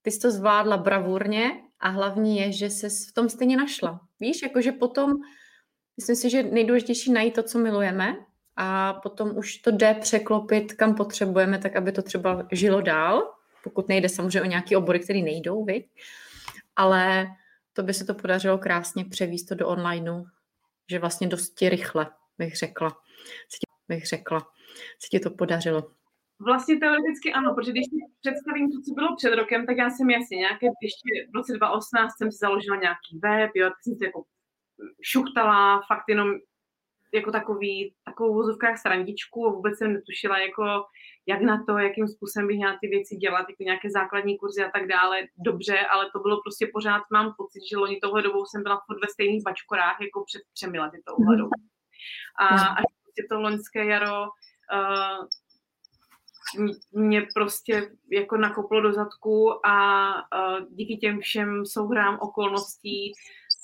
ty 0.02 0.10
jsi 0.10 0.20
to 0.20 0.30
zvládla 0.30 0.76
bravurně 0.76 1.62
a 1.80 1.88
hlavní 1.88 2.38
je, 2.38 2.52
že 2.52 2.70
se 2.70 2.88
v 2.88 3.12
tom 3.12 3.28
stejně 3.28 3.56
našla. 3.56 4.00
Víš, 4.20 4.42
jakože 4.42 4.72
potom, 4.72 5.12
myslím 5.96 6.16
si, 6.16 6.30
že 6.30 6.42
nejdůležitější 6.42 7.12
najít 7.12 7.34
to, 7.34 7.42
co 7.42 7.58
milujeme 7.58 8.25
a 8.56 8.92
potom 8.92 9.36
už 9.36 9.56
to 9.56 9.70
jde 9.70 9.94
překlopit, 9.94 10.72
kam 10.72 10.94
potřebujeme, 10.94 11.58
tak 11.58 11.76
aby 11.76 11.92
to 11.92 12.02
třeba 12.02 12.46
žilo 12.52 12.80
dál, 12.80 13.32
pokud 13.64 13.88
nejde 13.88 14.08
samozřejmě 14.08 14.42
o 14.42 14.44
nějaký 14.44 14.76
obory, 14.76 15.00
které 15.00 15.18
nejdou, 15.18 15.64
viď? 15.64 15.86
ale 16.76 17.26
to 17.72 17.82
by 17.82 17.94
se 17.94 18.04
to 18.04 18.14
podařilo 18.14 18.58
krásně 18.58 19.04
převíst 19.04 19.48
to 19.48 19.54
do 19.54 19.68
onlineu, 19.68 20.24
že 20.90 20.98
vlastně 20.98 21.26
dosti 21.26 21.68
rychle, 21.68 22.10
bych 22.38 22.56
řekla, 22.56 22.90
se 23.48 23.58
ti, 23.58 23.66
bych 23.88 24.06
řekla, 24.06 24.40
se 24.98 25.08
ti 25.10 25.20
to 25.20 25.30
podařilo. 25.30 25.90
Vlastně 26.40 26.76
teoreticky 26.76 27.32
ano, 27.32 27.54
protože 27.54 27.72
když 27.72 27.84
si 27.84 27.96
představím 28.20 28.72
to, 28.72 28.80
co 28.80 28.94
bylo 28.94 29.16
před 29.16 29.34
rokem, 29.34 29.66
tak 29.66 29.76
já 29.76 29.90
jsem 29.90 30.10
jasně 30.10 30.36
nějaké, 30.36 30.66
ještě 30.66 31.08
v 31.30 31.34
roce 31.34 31.52
2018 31.52 32.12
jsem 32.16 32.32
si 32.32 32.38
založila 32.38 32.76
nějaký 32.76 33.18
web, 33.22 33.50
jo, 33.54 33.70
jsem 33.82 33.96
si 33.96 34.04
jako 34.04 34.24
šuchtala, 35.02 35.82
fakt 35.88 36.04
jenom 36.08 36.28
jako 37.14 37.32
takový, 37.32 37.94
takovou 38.04 38.34
vozovkách 38.34 38.78
srandičku 38.78 39.46
a 39.46 39.52
vůbec 39.52 39.78
jsem 39.78 39.92
netušila, 39.92 40.38
jako, 40.38 40.64
jak 41.26 41.40
na 41.40 41.64
to, 41.64 41.78
jakým 41.78 42.08
způsobem 42.08 42.46
bych 42.46 42.56
měla 42.56 42.76
ty 42.80 42.88
věci 42.88 43.16
dělat, 43.16 43.46
jako 43.48 43.62
nějaké 43.62 43.90
základní 43.90 44.38
kurzy 44.38 44.64
a 44.64 44.70
tak 44.70 44.88
dále. 44.88 45.16
Dobře, 45.38 45.78
ale 45.80 46.10
to 46.12 46.18
bylo 46.18 46.42
prostě 46.42 46.70
pořád, 46.72 47.02
mám 47.12 47.34
pocit, 47.36 47.60
že 47.70 47.76
loni 47.76 47.98
tohle 48.02 48.22
dobou 48.22 48.46
jsem 48.46 48.62
byla 48.62 48.82
furt 48.86 49.00
ve 49.00 49.08
stejných 49.08 49.42
bačkorách 49.42 49.96
jako 50.00 50.24
před 50.24 50.42
třemi 50.52 50.78
lety 50.78 51.02
touhle 51.06 51.36
dobou. 51.36 51.60
A 52.38 52.46
až 52.46 52.84
prostě 53.02 53.22
to 53.30 53.40
loňské 53.40 53.84
jaro 53.84 54.22
uh, 54.22 55.26
mě 56.92 57.26
prostě 57.34 57.90
jako 58.12 58.36
nakoplo 58.36 58.80
do 58.80 58.92
zadku 58.92 59.66
a 59.66 60.14
uh, 60.14 60.66
díky 60.70 60.96
těm 60.96 61.20
všem 61.20 61.66
souhrám 61.66 62.18
okolností 62.20 63.12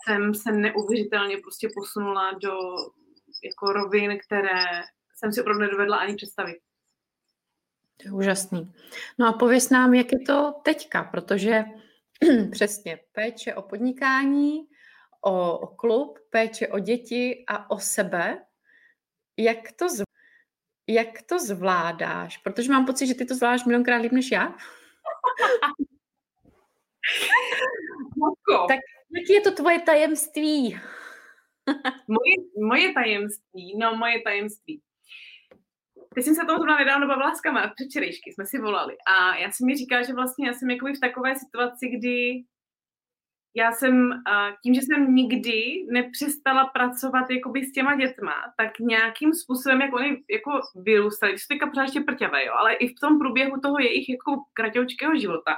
jsem 0.04 0.34
se 0.34 0.52
neuvěřitelně 0.52 1.36
prostě 1.38 1.68
posunula 1.74 2.32
do 2.32 2.52
jako 3.44 3.72
rovin, 3.72 4.18
které 4.26 4.82
jsem 5.14 5.32
si 5.32 5.40
opravdu 5.40 5.60
nedovedla 5.60 5.96
ani 5.96 6.14
představit. 6.14 6.58
To 8.02 8.08
je 8.08 8.12
úžasný. 8.12 8.72
No 9.18 9.28
a 9.28 9.32
pověs 9.32 9.70
nám, 9.70 9.94
jak 9.94 10.12
je 10.12 10.20
to 10.20 10.54
teďka, 10.64 11.04
protože 11.04 11.64
přesně 12.50 12.98
péče 13.12 13.54
o 13.54 13.62
podnikání, 13.62 14.68
o, 15.20 15.58
o 15.58 15.66
klub, 15.66 16.18
péče 16.30 16.68
o 16.68 16.78
děti 16.78 17.44
a 17.48 17.70
o 17.70 17.78
sebe. 17.78 18.44
Jak 19.36 19.72
to, 19.72 19.88
zv... 19.88 20.02
jak 20.86 21.22
to 21.22 21.38
zvládáš? 21.38 22.38
Protože 22.38 22.72
mám 22.72 22.86
pocit, 22.86 23.06
že 23.06 23.14
ty 23.14 23.24
to 23.24 23.34
zvládáš 23.34 23.64
milionkrát 23.64 24.02
líp 24.02 24.12
než 24.12 24.30
já. 24.30 24.46
tak 28.68 28.78
jaký 29.16 29.32
je 29.32 29.40
to 29.40 29.50
tvoje 29.50 29.80
tajemství? 29.80 30.80
Moje, 32.08 32.34
moje 32.66 32.92
tajemství, 32.92 33.78
no 33.78 33.96
moje 33.96 34.22
tajemství. 34.22 34.82
Teď 36.14 36.24
jsem 36.24 36.34
se 36.34 36.46
tomu 36.46 36.58
zrovna 36.58 36.78
nedávno 36.78 37.06
bavila 37.06 37.34
s 37.34 37.40
kamarádem, 37.40 37.74
předčerejšky 37.76 38.32
jsme 38.32 38.46
si 38.46 38.58
volali 38.58 38.96
a 39.06 39.36
já 39.36 39.50
jsem 39.50 39.66
mi 39.66 39.76
říkala, 39.76 40.02
že 40.02 40.12
vlastně 40.12 40.46
já 40.46 40.52
jsem 40.54 40.70
jako 40.70 40.86
v 40.86 41.00
takové 41.00 41.36
situaci, 41.36 41.88
kdy 41.88 42.44
já 43.56 43.72
jsem, 43.72 44.22
tím, 44.62 44.74
že 44.74 44.80
jsem 44.80 45.14
nikdy 45.14 45.86
nepřestala 45.92 46.66
pracovat 46.66 47.30
jakoby 47.30 47.64
s 47.64 47.72
těma 47.72 47.96
dětma, 47.96 48.34
tak 48.56 48.78
nějakým 48.78 49.34
způsobem, 49.34 49.80
jak 49.80 49.94
oni 49.94 50.08
jako 50.30 50.50
vyrůstali, 50.76 51.32
když 51.32 51.46
teďka 51.46 51.66
pořád 51.66 51.82
ještě 51.82 52.00
prťavé, 52.00 52.44
jo, 52.44 52.52
ale 52.56 52.74
i 52.74 52.88
v 52.88 53.00
tom 53.00 53.18
průběhu 53.18 53.60
toho 53.60 53.78
jejich 53.78 54.08
jako 54.08 54.36
kratoučkého 54.52 55.16
života, 55.16 55.56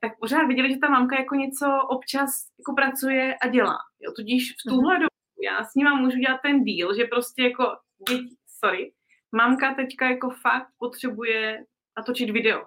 tak 0.00 0.12
pořád 0.20 0.46
viděli, 0.46 0.72
že 0.72 0.78
ta 0.78 0.88
mamka 0.88 1.18
jako 1.18 1.34
něco 1.34 1.66
občas 1.88 2.30
jako 2.58 2.74
pracuje 2.74 3.34
a 3.42 3.48
dělá. 3.48 3.78
Jo, 4.00 4.12
tudíž 4.16 4.52
v 4.52 4.70
tuhle 4.70 4.94
mhm. 4.94 5.02
dobu 5.02 5.15
já 5.44 5.64
s 5.64 5.74
nima 5.74 5.94
můžu 5.94 6.18
dělat 6.18 6.40
ten 6.42 6.64
deal, 6.64 6.94
že 6.94 7.04
prostě 7.04 7.42
jako 7.42 7.64
děti, 8.08 8.36
sorry, 8.46 8.92
mamka 9.32 9.74
teďka 9.74 10.10
jako 10.10 10.30
fakt 10.30 10.68
potřebuje 10.78 11.64
natočit 11.98 12.30
video. 12.30 12.64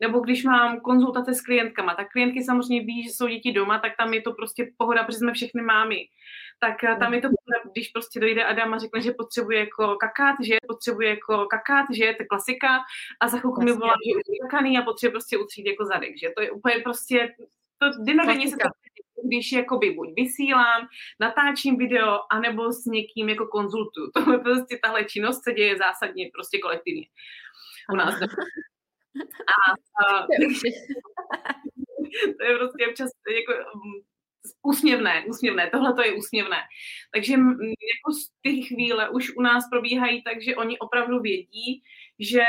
Nebo 0.00 0.20
když 0.20 0.44
mám 0.44 0.80
konzultace 0.80 1.34
s 1.34 1.40
klientkama, 1.40 1.94
tak 1.94 2.08
klientky 2.08 2.42
samozřejmě 2.42 2.86
ví, 2.86 3.02
že 3.02 3.10
jsou 3.10 3.28
děti 3.28 3.52
doma, 3.52 3.78
tak 3.78 3.92
tam 3.98 4.14
je 4.14 4.22
to 4.22 4.32
prostě 4.32 4.72
pohoda, 4.78 5.04
protože 5.04 5.18
jsme 5.18 5.32
všechny 5.32 5.62
mámy. 5.62 5.96
Tak 6.60 6.84
eh, 6.84 6.96
tam 6.96 7.14
je 7.14 7.20
to 7.20 7.28
pohoda, 7.28 7.70
když 7.72 7.88
prostě 7.88 8.20
dojde 8.20 8.44
Adam 8.44 8.74
a 8.74 8.78
řekne, 8.78 9.00
že 9.00 9.12
potřebuje 9.12 9.58
jako 9.58 9.96
kakát, 9.96 10.36
že 10.42 10.56
potřebuje 10.68 11.08
jako 11.08 11.46
kakát, 11.46 11.86
že 11.92 12.04
je 12.04 12.14
to 12.14 12.24
klasika 12.28 12.78
a 13.20 13.28
za 13.28 13.38
chvilku 13.38 13.62
mi 13.62 13.72
volá, 13.72 13.94
že 14.06 14.32
je 14.32 14.38
kakaný 14.42 14.78
a 14.78 14.82
potřebuje 14.82 15.12
prostě 15.12 15.38
utřít 15.38 15.66
jako 15.66 15.84
zadek, 15.84 16.18
že 16.18 16.28
to 16.36 16.42
je 16.42 16.50
úplně 16.50 16.78
prostě, 16.78 17.34
to 17.78 18.04
denodenně 18.04 18.48
se 18.48 18.56
to 18.56 18.68
když 19.36 19.52
jakoby 19.52 19.90
buď 19.90 20.08
vysílám, 20.16 20.88
natáčím 21.20 21.76
video, 21.76 22.18
anebo 22.30 22.72
s 22.72 22.84
někým 22.84 23.28
jako 23.28 23.46
konzultuju. 23.46 24.10
Tohle 24.14 24.38
prostě 24.38 24.78
tahle 24.82 25.04
činnost 25.04 25.44
se 25.44 25.52
děje 25.52 25.76
zásadně 25.76 26.30
prostě 26.34 26.58
kolektivně 26.58 27.06
u 27.92 27.96
nás. 27.96 28.14
A, 29.52 29.72
a, 30.04 30.26
to 32.38 32.44
je 32.44 32.58
prostě 32.58 32.86
občas 32.88 33.10
jako 33.36 33.52
mm, 33.52 34.00
úsměvné, 34.62 35.24
úsměvné, 35.28 35.70
tohle 35.70 35.94
to 35.94 36.02
je 36.02 36.12
úsměvné. 36.12 36.56
Takže 37.14 37.32
jako 37.32 38.12
z 38.12 38.28
těch 38.42 38.68
chvíle 38.68 39.10
už 39.10 39.36
u 39.36 39.42
nás 39.42 39.64
probíhají 39.70 40.22
tak, 40.22 40.42
že 40.42 40.56
oni 40.56 40.78
opravdu 40.78 41.20
vědí, 41.20 41.82
že 42.18 42.44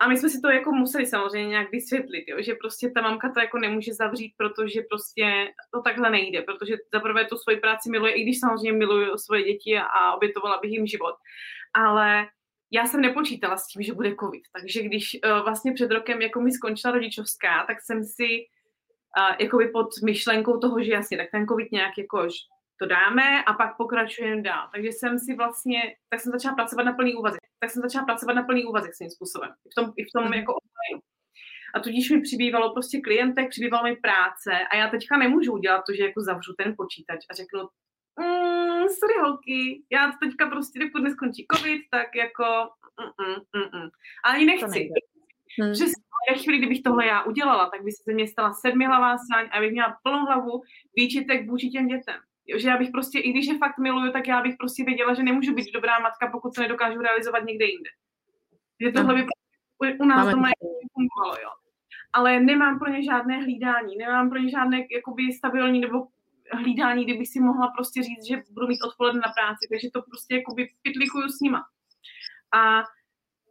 a 0.00 0.08
my 0.08 0.16
jsme 0.16 0.28
si 0.28 0.40
to 0.40 0.48
jako 0.48 0.72
museli 0.72 1.06
samozřejmě 1.06 1.48
nějak 1.48 1.70
vysvětlit, 1.70 2.24
jo, 2.28 2.36
že 2.40 2.54
prostě 2.54 2.90
ta 2.90 3.00
mamka 3.02 3.32
to 3.32 3.40
jako 3.40 3.58
nemůže 3.58 3.94
zavřít, 3.94 4.34
protože 4.36 4.80
prostě 4.90 5.52
to 5.74 5.82
takhle 5.82 6.10
nejde, 6.10 6.42
protože 6.42 6.76
zaprvé 6.94 7.24
tu 7.24 7.36
svoji 7.36 7.60
práci 7.60 7.90
miluje, 7.90 8.12
i 8.12 8.22
když 8.22 8.40
samozřejmě 8.40 8.72
miluju 8.72 9.18
svoje 9.18 9.42
děti 9.42 9.78
a 9.78 10.12
obětovala 10.12 10.58
bych 10.62 10.70
jim 10.70 10.86
život. 10.86 11.14
Ale 11.74 12.26
já 12.70 12.86
jsem 12.86 13.00
nepočítala 13.00 13.56
s 13.56 13.66
tím, 13.66 13.82
že 13.82 13.94
bude 13.94 14.14
covid, 14.20 14.42
takže 14.52 14.82
když 14.82 15.18
uh, 15.24 15.44
vlastně 15.44 15.72
před 15.72 15.90
rokem 15.90 16.22
jako 16.22 16.40
mi 16.40 16.52
skončila 16.52 16.92
rodičovská, 16.92 17.64
tak 17.66 17.80
jsem 17.80 18.04
si 18.04 18.28
uh, 19.18 19.36
jakoby 19.40 19.68
pod 19.68 19.88
myšlenkou 20.04 20.58
toho, 20.58 20.82
že 20.82 20.92
jasně, 20.92 21.16
tak 21.16 21.30
ten 21.30 21.46
covid 21.46 21.72
nějak 21.72 21.98
jako 21.98 22.28
to 22.80 22.86
dáme 22.86 23.44
a 23.44 23.52
pak 23.52 23.76
pokračujeme 23.76 24.42
dál. 24.42 24.68
Takže 24.72 24.88
jsem 24.88 25.18
si 25.18 25.34
vlastně, 25.34 25.80
tak 26.10 26.20
jsem 26.20 26.32
začala 26.32 26.54
pracovat 26.54 26.82
na 26.82 26.92
plný 26.92 27.14
úvazek. 27.14 27.40
Tak 27.60 27.70
jsem 27.70 27.82
začala 27.82 28.04
pracovat 28.04 28.32
na 28.32 28.42
plný 28.42 28.64
úvazek 28.64 28.94
svým 28.94 29.10
způsobem. 29.10 29.50
I 29.66 29.68
v 29.70 29.74
tom, 29.74 29.92
i 29.96 30.04
v 30.04 30.12
tom 30.14 30.24
mhm. 30.24 30.32
jako 30.32 30.52
online. 30.52 31.02
A 31.74 31.80
tudíž 31.80 32.10
mi 32.10 32.20
přibývalo 32.20 32.72
prostě 32.72 33.00
klientek, 33.00 33.50
přibývalo 33.50 33.84
mi 33.84 33.96
práce 33.96 34.52
a 34.70 34.76
já 34.76 34.88
teďka 34.88 35.16
nemůžu 35.16 35.52
udělat 35.52 35.82
to, 35.86 35.94
že 35.94 36.02
jako 36.02 36.20
zavřu 36.20 36.52
ten 36.58 36.74
počítač 36.76 37.20
a 37.30 37.34
řeknu, 37.34 37.60
mm, 38.20 38.88
sorry 38.98 39.14
holky, 39.22 39.82
já 39.92 40.12
teďka 40.22 40.46
prostě, 40.46 40.78
dokud 40.78 41.02
neskončí 41.02 41.46
covid, 41.54 41.82
tak 41.90 42.16
jako 42.16 42.44
mm, 43.00 43.26
mm, 43.26 43.40
mm, 43.56 43.80
mm. 43.80 43.88
A 44.24 44.28
ani 44.30 44.44
nechci. 44.46 44.88
Hmm. 45.60 45.72
Přesně, 45.72 46.02
ve 46.30 46.38
chvíli, 46.38 46.58
kdybych 46.58 46.82
tohle 46.82 47.06
já 47.06 47.22
udělala, 47.22 47.70
tak 47.70 47.84
by 47.84 47.92
se 47.92 48.02
ze 48.06 48.14
mě 48.14 48.28
stala 48.28 48.52
sedmihlavá 48.52 49.16
sáň 49.18 49.48
a 49.52 49.60
bych 49.60 49.72
měla 49.72 49.96
plnou 50.02 50.24
hlavu 50.26 50.62
výčitek 50.96 51.48
vůči 51.48 51.68
těm 51.68 51.86
dětem. 51.86 52.20
Že 52.56 52.68
já 52.68 52.76
bych 52.78 52.90
prostě, 52.90 53.18
i 53.18 53.30
když 53.30 53.46
je 53.46 53.58
fakt 53.58 53.78
miluju, 53.78 54.12
tak 54.12 54.28
já 54.28 54.42
bych 54.42 54.54
prostě 54.58 54.84
věděla, 54.84 55.14
že 55.14 55.22
nemůžu 55.22 55.54
být 55.54 55.72
dobrá 55.72 55.98
matka, 55.98 56.30
pokud 56.32 56.54
se 56.54 56.60
nedokážu 56.60 57.00
realizovat 57.00 57.44
někde 57.44 57.64
jinde. 57.64 57.90
Že 58.80 58.92
tohle 58.92 59.14
by 59.14 59.26
u 60.00 60.04
nás 60.04 60.28
doma 60.28 60.48
fungovalo, 60.94 61.34
jo. 61.42 61.50
Ale 62.12 62.40
nemám 62.40 62.78
pro 62.78 62.90
ně 62.90 63.04
žádné 63.04 63.38
hlídání, 63.38 63.96
nemám 63.96 64.30
pro 64.30 64.38
ně 64.38 64.50
žádné 64.50 64.78
jakoby 64.96 65.32
stabilní 65.32 65.80
nebo 65.80 66.06
hlídání, 66.52 67.04
kdybych 67.04 67.28
si 67.28 67.40
mohla 67.40 67.72
prostě 67.76 68.02
říct, 68.02 68.26
že 68.28 68.42
budu 68.50 68.66
mít 68.66 68.82
odpoledne 68.82 69.20
na 69.20 69.32
práci, 69.32 69.66
takže 69.70 69.88
to 69.92 70.02
prostě 70.02 70.34
jakoby 70.34 70.70
pitlikuju 70.82 71.28
s 71.28 71.40
nima. 71.40 71.64
A 72.54 72.82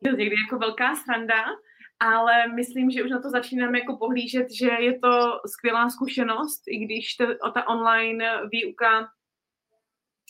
byl 0.02 0.18
někdy 0.18 0.36
jako 0.46 0.58
velká 0.60 0.96
sranda, 0.96 1.46
ale 2.00 2.48
myslím, 2.48 2.92
že 2.92 3.04
už 3.04 3.12
na 3.12 3.22
to 3.22 3.30
začínáme 3.30 3.80
jako 3.80 3.98
pohlížet, 3.98 4.48
že 4.60 4.70
je 4.70 5.00
to 5.00 5.40
skvělá 5.46 5.90
zkušenost, 5.90 6.62
i 6.68 6.78
když 6.78 7.16
ta, 7.16 7.52
ta 7.52 7.68
online 7.68 8.42
výuka 8.52 9.08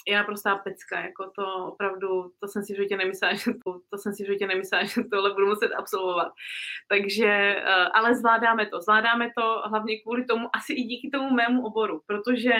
já 0.07 0.24
prostá 0.24 0.55
pecka, 0.55 1.00
jako 1.00 1.31
to 1.36 1.65
opravdu, 1.65 2.31
to 2.39 2.47
jsem 2.47 2.63
si 2.63 2.75
životě 2.75 2.97
nemyslela, 2.97 3.33
že 3.33 3.51
to, 3.65 3.79
to 3.89 3.97
jsem 3.97 4.13
si 4.13 4.25
životě 4.25 4.47
nemyslela, 4.47 4.83
že 4.83 5.03
tohle 5.12 5.33
budu 5.33 5.47
muset 5.47 5.71
absolvovat. 5.74 6.33
Takže, 6.89 7.27
eh, 7.27 7.88
ale 7.93 8.15
zvládáme 8.15 8.65
to, 8.65 8.81
zvládáme 8.81 9.29
to 9.38 9.62
hlavně 9.65 10.01
kvůli 10.01 10.25
tomu, 10.25 10.47
asi 10.55 10.74
i 10.74 10.83
díky 10.83 11.09
tomu 11.09 11.29
mému 11.29 11.65
oboru, 11.65 12.01
protože 12.05 12.53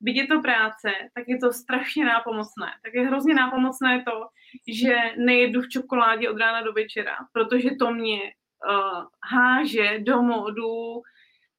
byť 0.00 0.16
je 0.16 0.26
to 0.26 0.40
práce, 0.40 0.90
tak 1.14 1.24
je 1.28 1.38
to 1.38 1.52
strašně 1.52 2.04
nápomocné. 2.04 2.70
Tak 2.84 2.94
je 2.94 3.06
hrozně 3.06 3.34
nápomocné 3.34 4.04
to, 4.06 4.28
že 4.68 4.96
nejedu 5.16 5.62
v 5.62 5.68
čokoládě 5.68 6.30
od 6.30 6.38
rána 6.38 6.62
do 6.62 6.72
večera, 6.72 7.16
protože 7.32 7.70
to 7.78 7.90
mě 7.90 8.20
uh, 8.22 9.04
háže 9.32 9.98
do 9.98 10.22
modu 10.22 11.02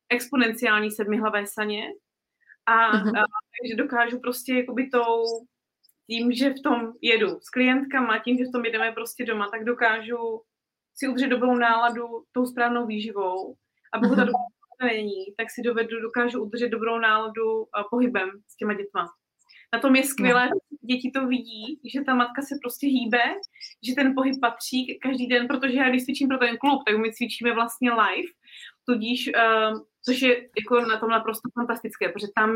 exponenciální 0.09 0.91
sedmihlavé 0.91 1.47
saně 1.47 1.87
a, 2.65 2.91
uh-huh. 2.93 3.19
a 3.19 3.23
takže 3.61 3.75
dokážu 3.75 4.19
prostě 4.19 4.53
jakoby 4.53 4.89
tou, 4.89 5.23
tím, 6.09 6.31
že 6.31 6.49
v 6.49 6.61
tom 6.63 6.93
jedu 7.01 7.39
s 7.39 7.49
klientkama, 7.49 8.19
tím, 8.19 8.37
že 8.37 8.43
v 8.43 8.51
tom 8.51 8.65
jedeme 8.65 8.91
prostě 8.91 9.25
doma, 9.25 9.49
tak 9.49 9.63
dokážu 9.63 10.41
si 10.95 11.07
udržet 11.07 11.27
dobrou 11.27 11.55
náladu 11.55 12.07
tou 12.31 12.45
správnou 12.45 12.85
výživou 12.85 13.55
a 13.93 13.99
pokud 13.99 14.17
uh-huh. 14.17 14.31
ta 14.79 14.85
není, 14.85 15.25
tak 15.37 15.47
si 15.49 15.61
dovedu, 15.61 16.01
dokážu 16.01 16.43
udržet 16.43 16.69
dobrou 16.69 16.99
náladu 16.99 17.67
a 17.73 17.83
pohybem 17.83 18.29
s 18.47 18.55
těma 18.55 18.73
dětma. 18.73 19.07
Na 19.73 19.79
tom 19.79 19.95
je 19.95 20.03
skvělé, 20.03 20.45
no. 20.45 20.77
děti 20.81 21.11
to 21.11 21.27
vidí, 21.27 21.79
že 21.93 22.01
ta 22.01 22.15
matka 22.15 22.41
se 22.41 22.55
prostě 22.61 22.87
hýbe, 22.87 23.23
že 23.87 23.95
ten 23.95 24.15
pohyb 24.15 24.35
patří 24.41 24.99
každý 25.01 25.27
den, 25.27 25.47
protože 25.47 25.77
já 25.77 25.89
když 25.89 26.03
cvičím 26.03 26.27
pro 26.27 26.37
ten 26.37 26.57
klub, 26.57 26.81
tak 26.87 26.97
my 26.97 27.13
cvičíme 27.13 27.53
vlastně 27.53 27.91
live, 27.91 28.29
tudíž, 28.85 29.29
uh, 29.35 29.79
což 30.05 30.21
je 30.21 30.49
jako 30.59 30.79
na 30.79 30.97
tom 30.99 31.09
naprosto 31.09 31.49
fantastické, 31.53 32.09
protože 32.09 32.27
tam, 32.35 32.49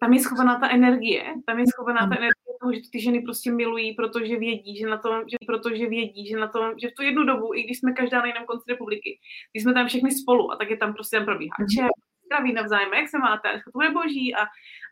tam 0.00 0.12
je 0.12 0.20
schovaná 0.20 0.60
ta 0.60 0.68
energie, 0.70 1.24
tam 1.46 1.58
je 1.58 1.64
schovaná 1.74 2.00
ta 2.00 2.16
energie 2.16 2.48
toho, 2.60 2.72
že 2.72 2.80
ty 2.92 3.00
ženy 3.00 3.20
prostě 3.22 3.52
milují, 3.52 3.94
protože 3.94 4.38
vědí, 4.38 4.76
že 4.76 4.86
na 4.86 4.98
tom, 4.98 5.22
že, 5.30 5.36
protože 5.46 5.88
vědí, 5.88 6.28
že 6.28 6.36
na 6.36 6.48
tom, 6.48 6.72
že 6.82 6.88
v 6.88 6.94
tu 6.94 7.02
jednu 7.02 7.24
dobu, 7.24 7.54
i 7.54 7.62
když 7.62 7.78
jsme 7.78 7.92
každá 7.92 8.18
na 8.20 8.26
jiném 8.26 8.44
konci 8.44 8.64
republiky, 8.68 9.18
když 9.52 9.62
jsme 9.62 9.74
tam 9.74 9.86
všechny 9.86 10.10
spolu 10.10 10.52
a 10.52 10.56
tak 10.56 10.70
je 10.70 10.76
tam 10.76 10.94
prostě 10.94 11.16
tam 11.16 11.26
probíhá 11.26 11.56
mhm. 11.58 11.68
čep, 11.68 11.92
zdraví 12.26 12.52
navzájem, 12.52 12.94
jak 12.94 13.08
se 13.08 13.18
máte, 13.18 13.48
to 13.64 13.70
bude 13.72 13.90
boží 13.90 14.34
a, 14.34 14.42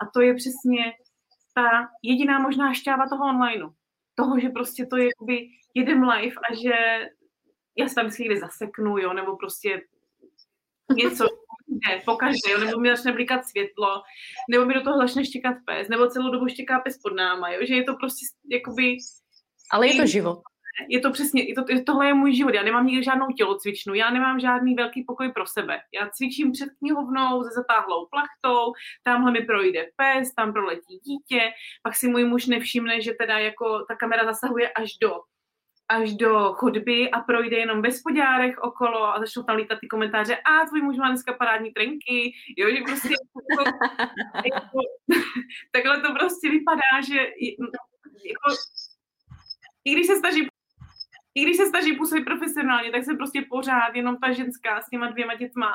a 0.00 0.04
to 0.14 0.20
je 0.20 0.34
přesně 0.34 0.92
ta 1.56 1.88
jediná 2.02 2.38
možná 2.38 2.74
šťáva 2.74 3.08
toho 3.08 3.24
onlineu. 3.24 3.68
Toho, 4.14 4.40
že 4.40 4.48
prostě 4.48 4.86
to 4.86 4.96
je 4.96 5.04
jakoby 5.04 5.48
jedem 5.74 6.02
live 6.02 6.36
a 6.50 6.54
že 6.54 6.74
já 7.78 7.88
se 7.88 7.94
tam 7.94 8.06
vždycky 8.06 8.40
zaseknu, 8.40 8.98
jo, 8.98 9.12
nebo 9.12 9.36
prostě 9.36 9.82
něco 10.94 11.24
jde, 11.68 12.02
pokaždé, 12.04 12.50
jo, 12.50 12.58
nebo 12.60 12.80
mi 12.80 12.88
začne 12.88 13.12
blikat 13.12 13.44
světlo, 13.44 14.02
nebo 14.50 14.64
mi 14.64 14.74
do 14.74 14.82
toho 14.82 14.98
začne 14.98 15.24
štěkat 15.24 15.56
pes, 15.66 15.88
nebo 15.88 16.06
celou 16.06 16.30
dobu 16.30 16.48
štěká 16.48 16.78
pes 16.80 16.98
pod 16.98 17.12
náma, 17.16 17.50
jo, 17.50 17.60
že 17.68 17.74
je 17.74 17.84
to 17.84 17.94
prostě 17.94 18.26
jakoby... 18.50 18.96
Ale 19.72 19.88
je 19.88 19.94
to 19.94 20.06
život 20.06 20.38
je 20.88 21.00
to 21.00 21.10
přesně, 21.10 21.48
je 21.48 21.54
to, 21.54 21.64
tohle 21.86 22.06
je 22.06 22.14
můj 22.14 22.34
život, 22.34 22.54
já 22.54 22.62
nemám 22.62 22.86
nikdy 22.86 23.04
žádnou 23.04 23.26
tělocvičnu, 23.26 23.94
já 23.94 24.10
nemám 24.10 24.40
žádný 24.40 24.74
velký 24.74 25.04
pokoj 25.04 25.32
pro 25.32 25.46
sebe. 25.46 25.80
Já 26.00 26.08
cvičím 26.12 26.52
před 26.52 26.68
knihovnou 26.78 27.42
se 27.42 27.50
zatáhlou 27.50 28.06
plachtou, 28.06 28.72
tamhle 29.02 29.32
mi 29.32 29.40
projde 29.40 29.86
pes, 29.96 30.34
tam 30.34 30.52
proletí 30.52 30.98
dítě, 31.04 31.50
pak 31.82 31.96
si 31.96 32.08
můj 32.08 32.24
muž 32.24 32.46
nevšimne, 32.46 33.00
že 33.00 33.12
teda 33.20 33.38
jako 33.38 33.84
ta 33.88 33.96
kamera 33.96 34.24
zasahuje 34.24 34.70
až 34.70 34.90
do 35.02 35.20
až 35.88 36.14
do 36.14 36.52
chodby 36.52 37.10
a 37.10 37.20
projde 37.20 37.56
jenom 37.56 37.82
ve 37.82 37.92
spodárech 37.92 38.58
okolo 38.58 39.14
a 39.14 39.20
začnou 39.20 39.42
tam 39.42 39.56
lítat 39.56 39.78
ty 39.80 39.86
komentáře 39.86 40.36
a 40.36 40.66
tvůj 40.68 40.82
muž 40.82 40.96
má 40.96 41.08
dneska 41.08 41.32
parádní 41.32 41.72
trenky, 41.72 42.32
jo, 42.56 42.70
že 42.70 42.82
prostě 42.82 43.08
jako, 44.54 44.78
takhle 45.72 46.00
to 46.00 46.14
prostě 46.14 46.50
vypadá, 46.50 47.00
že 47.08 47.16
jako, 48.26 48.48
i 49.84 49.92
když 49.92 50.06
se 50.06 50.16
snaží 50.16 50.48
i 51.36 51.42
když 51.42 51.56
se 51.56 51.66
snaží 51.66 51.92
působit 51.92 52.24
profesionálně, 52.24 52.90
tak 52.90 53.04
se 53.04 53.14
prostě 53.14 53.44
pořád 53.50 53.94
jenom 53.94 54.16
ta 54.16 54.32
ženská 54.32 54.80
s 54.80 54.88
těma 54.88 55.10
dvěma 55.10 55.34
dětma 55.34 55.72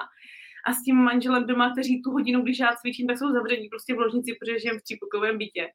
a 0.67 0.73
s 0.73 0.83
tím 0.83 0.95
manželem 0.95 1.47
doma, 1.47 1.71
kteří 1.71 2.01
tu 2.01 2.11
hodinu, 2.11 2.41
když 2.41 2.59
já 2.59 2.75
cvičím, 2.75 3.07
tak 3.07 3.17
jsou 3.17 3.31
zavření 3.31 3.69
prostě 3.69 3.93
v 3.93 3.99
ložnici, 3.99 4.37
protože 4.39 4.59
žijem 4.59 4.79
v 4.79 4.83
třípokovém 4.83 5.37
bytě. 5.37 5.69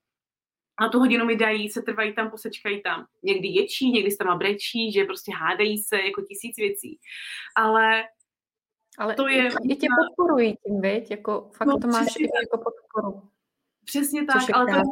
A 0.79 0.89
tu 0.89 0.99
hodinu 0.99 1.25
mi 1.25 1.37
dají, 1.37 1.69
se 1.69 1.83
trvají 1.83 2.15
tam, 2.15 2.31
posečkají 2.31 2.83
tam. 2.83 3.07
Někdy 3.23 3.49
ječí, 3.49 3.91
někdy 3.91 4.11
s 4.11 4.17
tam 4.17 4.39
brečí, 4.39 4.93
že 4.93 5.05
prostě 5.05 5.33
hádají 5.35 5.79
se 5.79 5.97
jako 5.97 6.23
tisíc 6.23 6.57
věcí. 6.57 6.99
Ale 7.57 8.05
ale 8.99 9.15
to 9.15 9.29
je... 9.29 9.49
I 9.69 9.77
tě 9.77 9.87
podporují 10.01 10.57
tím, 10.67 10.81
viď? 10.81 11.11
Jako 11.11 11.51
fakt 11.57 11.69
no, 11.69 11.79
to 11.79 11.87
máš 11.87 12.17
i 12.19 12.23
jako 12.23 12.59
podporu. 12.65 13.23
Přesně 13.85 14.25
tak, 14.25 14.43
ale 14.53 14.67
to 14.67 14.73
je 14.73 14.83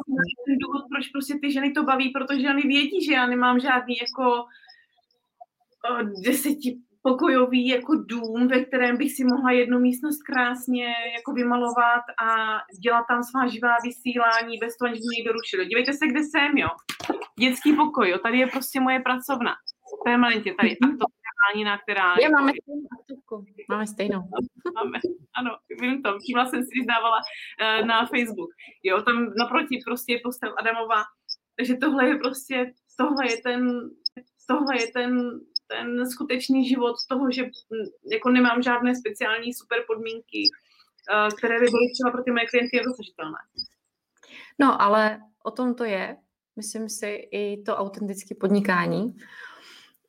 ten 0.45 0.57
důvod, 0.57 0.85
proč 0.91 1.07
prostě 1.07 1.33
ty 1.41 1.51
ženy 1.51 1.71
to 1.71 1.83
baví, 1.83 2.09
protože 2.09 2.49
oni 2.49 2.61
vědí, 2.61 3.05
že 3.05 3.13
já 3.13 3.25
nemám 3.27 3.59
žádný 3.59 3.95
jako 3.97 4.45
desetipokojový 6.25 7.67
jako 7.67 7.95
dům, 7.95 8.47
ve 8.47 8.65
kterém 8.65 8.97
bych 8.97 9.11
si 9.15 9.23
mohla 9.23 9.51
jednu 9.51 9.79
místnost 9.79 10.23
krásně 10.23 10.93
jako 11.17 11.33
vymalovat 11.33 12.03
a 12.27 12.27
dělat 12.83 13.03
tam 13.09 13.23
svá 13.23 13.47
živá 13.47 13.75
vysílání 13.83 14.57
bez 14.57 14.77
toho, 14.77 14.89
aniž 14.89 14.99
by 14.99 15.17
někdo 15.17 15.31
rušil. 15.33 15.65
Dívejte 15.65 15.93
se, 15.93 16.07
kde 16.07 16.19
jsem, 16.23 16.57
jo. 16.57 16.69
Dětský 17.39 17.73
pokoj, 17.73 18.09
jo. 18.09 18.17
Tady 18.17 18.37
je 18.39 18.47
prostě 18.47 18.79
moje 18.79 18.99
pracovna. 18.99 19.53
Permanentně, 20.05 20.53
tady 20.55 20.69
je 20.69 21.65
na 21.65 21.77
která... 21.77 22.15
Je, 22.21 22.29
máme 22.29 22.51
stejnou. 22.51 23.43
Máme 23.69 23.87
stejnou. 23.87 24.21
Máme, 24.75 24.99
ano, 25.37 25.51
vím 25.81 26.03
to. 26.03 26.17
Tímhle 26.25 26.49
jsem 26.49 26.63
si 26.63 26.69
vyzdávala 26.79 27.17
uh, 27.17 27.87
na 27.87 28.05
Facebook. 28.05 28.49
Jo, 28.83 29.01
tam 29.01 29.33
naproti 29.37 29.79
prostě 29.85 30.13
je 30.13 30.19
postav 30.23 30.53
Adamova. 30.57 31.03
Takže 31.57 31.75
tohle 31.75 32.07
je 32.07 32.15
prostě, 32.15 32.73
tohle 32.97 33.31
je 33.31 33.37
ten, 33.41 33.89
tohle 34.47 34.81
je 34.81 34.87
ten 34.91 35.39
ten 35.67 36.09
skutečný 36.09 36.67
život 36.67 36.95
toho, 37.09 37.31
že 37.31 37.43
hm, 37.43 38.09
jako 38.11 38.29
nemám 38.29 38.61
žádné 38.61 38.95
speciální 38.95 39.53
super 39.53 39.79
podmínky, 39.87 40.43
eh, 41.13 41.29
které 41.37 41.59
by 41.59 41.65
byly 41.65 41.91
třeba 41.93 42.11
pro 42.11 42.23
ty 42.23 42.31
moje 42.31 42.45
klienty 42.45 42.81
dosažitelné. 42.85 43.37
No, 44.59 44.81
ale 44.81 45.19
o 45.43 45.51
tom 45.51 45.75
to 45.75 45.83
je, 45.83 46.17
myslím 46.55 46.89
si, 46.89 47.07
i 47.31 47.63
to 47.63 47.75
autentické 47.75 48.35
podnikání. 48.35 49.15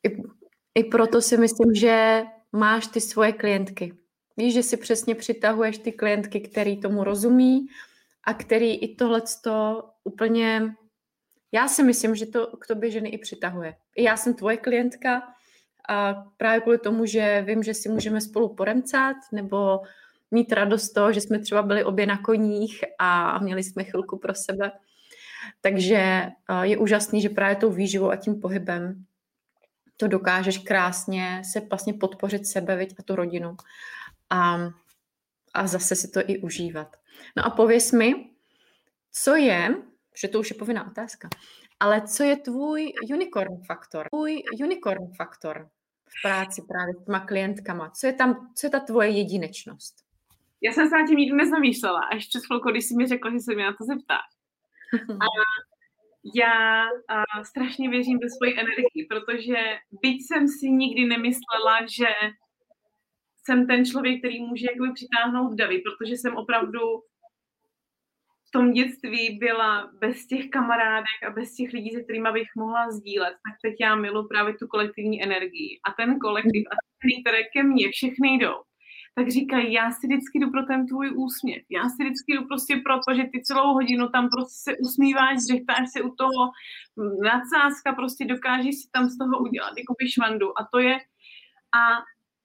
I, 0.03 0.17
I 0.75 0.83
proto 0.83 1.21
si 1.21 1.37
myslím, 1.37 1.75
že 1.75 2.23
máš 2.51 2.87
ty 2.87 3.01
svoje 3.01 3.33
klientky. 3.33 3.93
Víš, 4.37 4.53
že 4.53 4.63
si 4.63 4.77
přesně 4.77 5.15
přitahuješ 5.15 5.77
ty 5.77 5.91
klientky, 5.91 6.41
který 6.41 6.79
tomu 6.79 7.03
rozumí 7.03 7.67
a 8.23 8.33
který 8.33 8.75
i 8.75 8.95
tohle 8.95 9.21
úplně... 10.03 10.75
Já 11.51 11.67
si 11.67 11.83
myslím, 11.83 12.15
že 12.15 12.25
to 12.25 12.57
k 12.57 12.67
tobě 12.67 12.91
ženy 12.91 13.09
i 13.09 13.17
přitahuje. 13.17 13.75
I 13.95 14.03
já 14.03 14.17
jsem 14.17 14.33
tvoje 14.33 14.57
klientka 14.57 15.21
a 15.87 16.13
právě 16.37 16.61
kvůli 16.61 16.77
tomu, 16.77 17.05
že 17.05 17.43
vím, 17.47 17.63
že 17.63 17.73
si 17.73 17.89
můžeme 17.89 18.21
spolu 18.21 18.55
poremcat 18.55 19.17
nebo 19.31 19.81
mít 20.31 20.51
radost 20.51 20.89
toho, 20.89 21.13
že 21.13 21.21
jsme 21.21 21.39
třeba 21.39 21.61
byli 21.61 21.83
obě 21.83 22.05
na 22.05 22.17
koních 22.17 22.83
a 22.99 23.39
měli 23.39 23.63
jsme 23.63 23.83
chvilku 23.83 24.17
pro 24.17 24.33
sebe. 24.35 24.71
Takže 25.61 26.25
je 26.61 26.77
úžasný, 26.77 27.21
že 27.21 27.29
právě 27.29 27.55
tou 27.55 27.71
výživou 27.71 28.09
a 28.09 28.15
tím 28.15 28.39
pohybem 28.41 29.05
to 29.97 30.07
dokážeš 30.07 30.57
krásně 30.57 31.41
se 31.51 31.59
vlastně 31.59 31.93
podpořit 31.93 32.47
sebe 32.47 32.75
viď, 32.75 32.95
a 32.99 33.03
tu 33.03 33.15
rodinu. 33.15 33.57
A, 34.29 34.57
a 35.53 35.67
zase 35.67 35.95
si 35.95 36.11
to 36.11 36.19
i 36.27 36.39
užívat. 36.39 36.95
No 37.37 37.45
a 37.45 37.49
pověs 37.49 37.91
mi, 37.91 38.13
co 39.11 39.35
je, 39.35 39.75
že 40.21 40.27
to 40.27 40.39
už 40.39 40.49
je 40.49 40.57
povinná 40.57 40.87
otázka, 40.87 41.29
ale 41.79 42.01
co 42.01 42.23
je 42.23 42.35
tvůj 42.35 42.93
unicorn 43.13 43.63
faktor? 43.67 44.07
Tvůj 44.09 44.43
unicorn 44.63 45.13
faktor 45.17 45.69
v 46.07 46.21
práci 46.23 46.61
právě 46.67 46.93
s 46.93 47.05
těma 47.05 47.19
klientkama? 47.19 47.89
Co 47.89 48.07
je 48.07 48.13
tam, 48.13 48.53
co 48.55 48.67
je 48.67 48.71
ta 48.71 48.79
tvoje 48.79 49.09
jedinečnost? 49.09 49.95
Já 50.61 50.71
jsem 50.71 50.89
se 50.89 50.95
na 50.95 51.07
tím 51.07 51.17
nikdy 51.17 51.35
nezamýšlela, 51.35 51.99
až 51.99 52.27
přes 52.27 52.45
chvilku, 52.45 52.71
když 52.71 52.85
jsi 52.85 52.95
mi 52.95 53.07
řekla, 53.07 53.31
že 53.31 53.39
se 53.39 53.55
mě 53.55 53.63
na 53.63 53.71
to 53.71 53.83
zeptá. 53.83 54.19
A 55.23 55.25
já 56.35 56.85
a, 57.07 57.43
strašně 57.43 57.89
věřím 57.89 58.19
ve 58.19 58.29
svoji 58.29 58.59
energii, 58.59 59.05
protože 59.09 59.55
byť 60.01 60.27
jsem 60.27 60.47
si 60.47 60.69
nikdy 60.69 61.05
nemyslela, 61.05 61.85
že 61.89 62.07
jsem 63.43 63.67
ten 63.67 63.85
člověk, 63.85 64.19
který 64.19 64.41
může 64.41 64.65
jakoby 64.65 64.93
přitáhnout 64.93 65.57
davy, 65.57 65.81
protože 65.85 66.13
jsem 66.13 66.37
opravdu 66.37 66.79
v 68.47 68.51
tom 68.51 68.71
dětství 68.71 69.37
byla 69.39 69.91
bez 69.99 70.27
těch 70.27 70.49
kamarádek 70.49 71.19
a 71.27 71.31
bez 71.31 71.53
těch 71.53 71.73
lidí, 71.73 71.89
se 71.89 72.03
kterými 72.03 72.31
bych 72.31 72.47
mohla 72.57 72.91
sdílet, 72.91 73.33
tak 73.33 73.55
teď 73.61 73.75
já 73.79 73.95
milu 73.95 74.27
právě 74.27 74.53
tu 74.53 74.67
kolektivní 74.67 75.23
energii. 75.23 75.79
A 75.87 75.91
ten 75.91 76.19
kolektiv 76.19 76.63
a 76.71 76.75
ty, 77.01 77.21
které 77.21 77.43
ke 77.43 77.63
mně 77.63 77.89
všechny 77.91 78.29
jdou, 78.29 78.55
tak 79.15 79.31
říkají, 79.31 79.73
já 79.73 79.91
si 79.91 80.07
vždycky 80.07 80.39
jdu 80.39 80.51
pro 80.51 80.63
ten 80.63 80.87
tvůj 80.87 81.11
úsměv. 81.15 81.63
Já 81.69 81.83
si 81.89 82.03
vždycky 82.03 82.33
jdu 82.33 82.47
prostě 82.47 82.81
proto, 82.85 83.09
že 83.17 83.23
ty 83.33 83.41
celou 83.41 83.73
hodinu 83.73 84.09
tam 84.09 84.29
prostě 84.29 84.57
se 84.63 84.77
usmíváš, 84.77 85.37
řechtáš 85.51 85.85
se 85.93 86.01
u 86.01 86.11
toho 86.15 86.41
nadsázka, 87.23 87.93
prostě 87.93 88.25
dokážeš 88.25 88.75
si 88.75 88.87
tam 88.93 89.09
z 89.09 89.17
toho 89.17 89.39
udělat 89.39 89.73
jako 89.77 89.93
švandu. 90.13 90.59
A 90.59 90.61
to 90.71 90.79
je, 90.79 90.95
a 91.79 91.83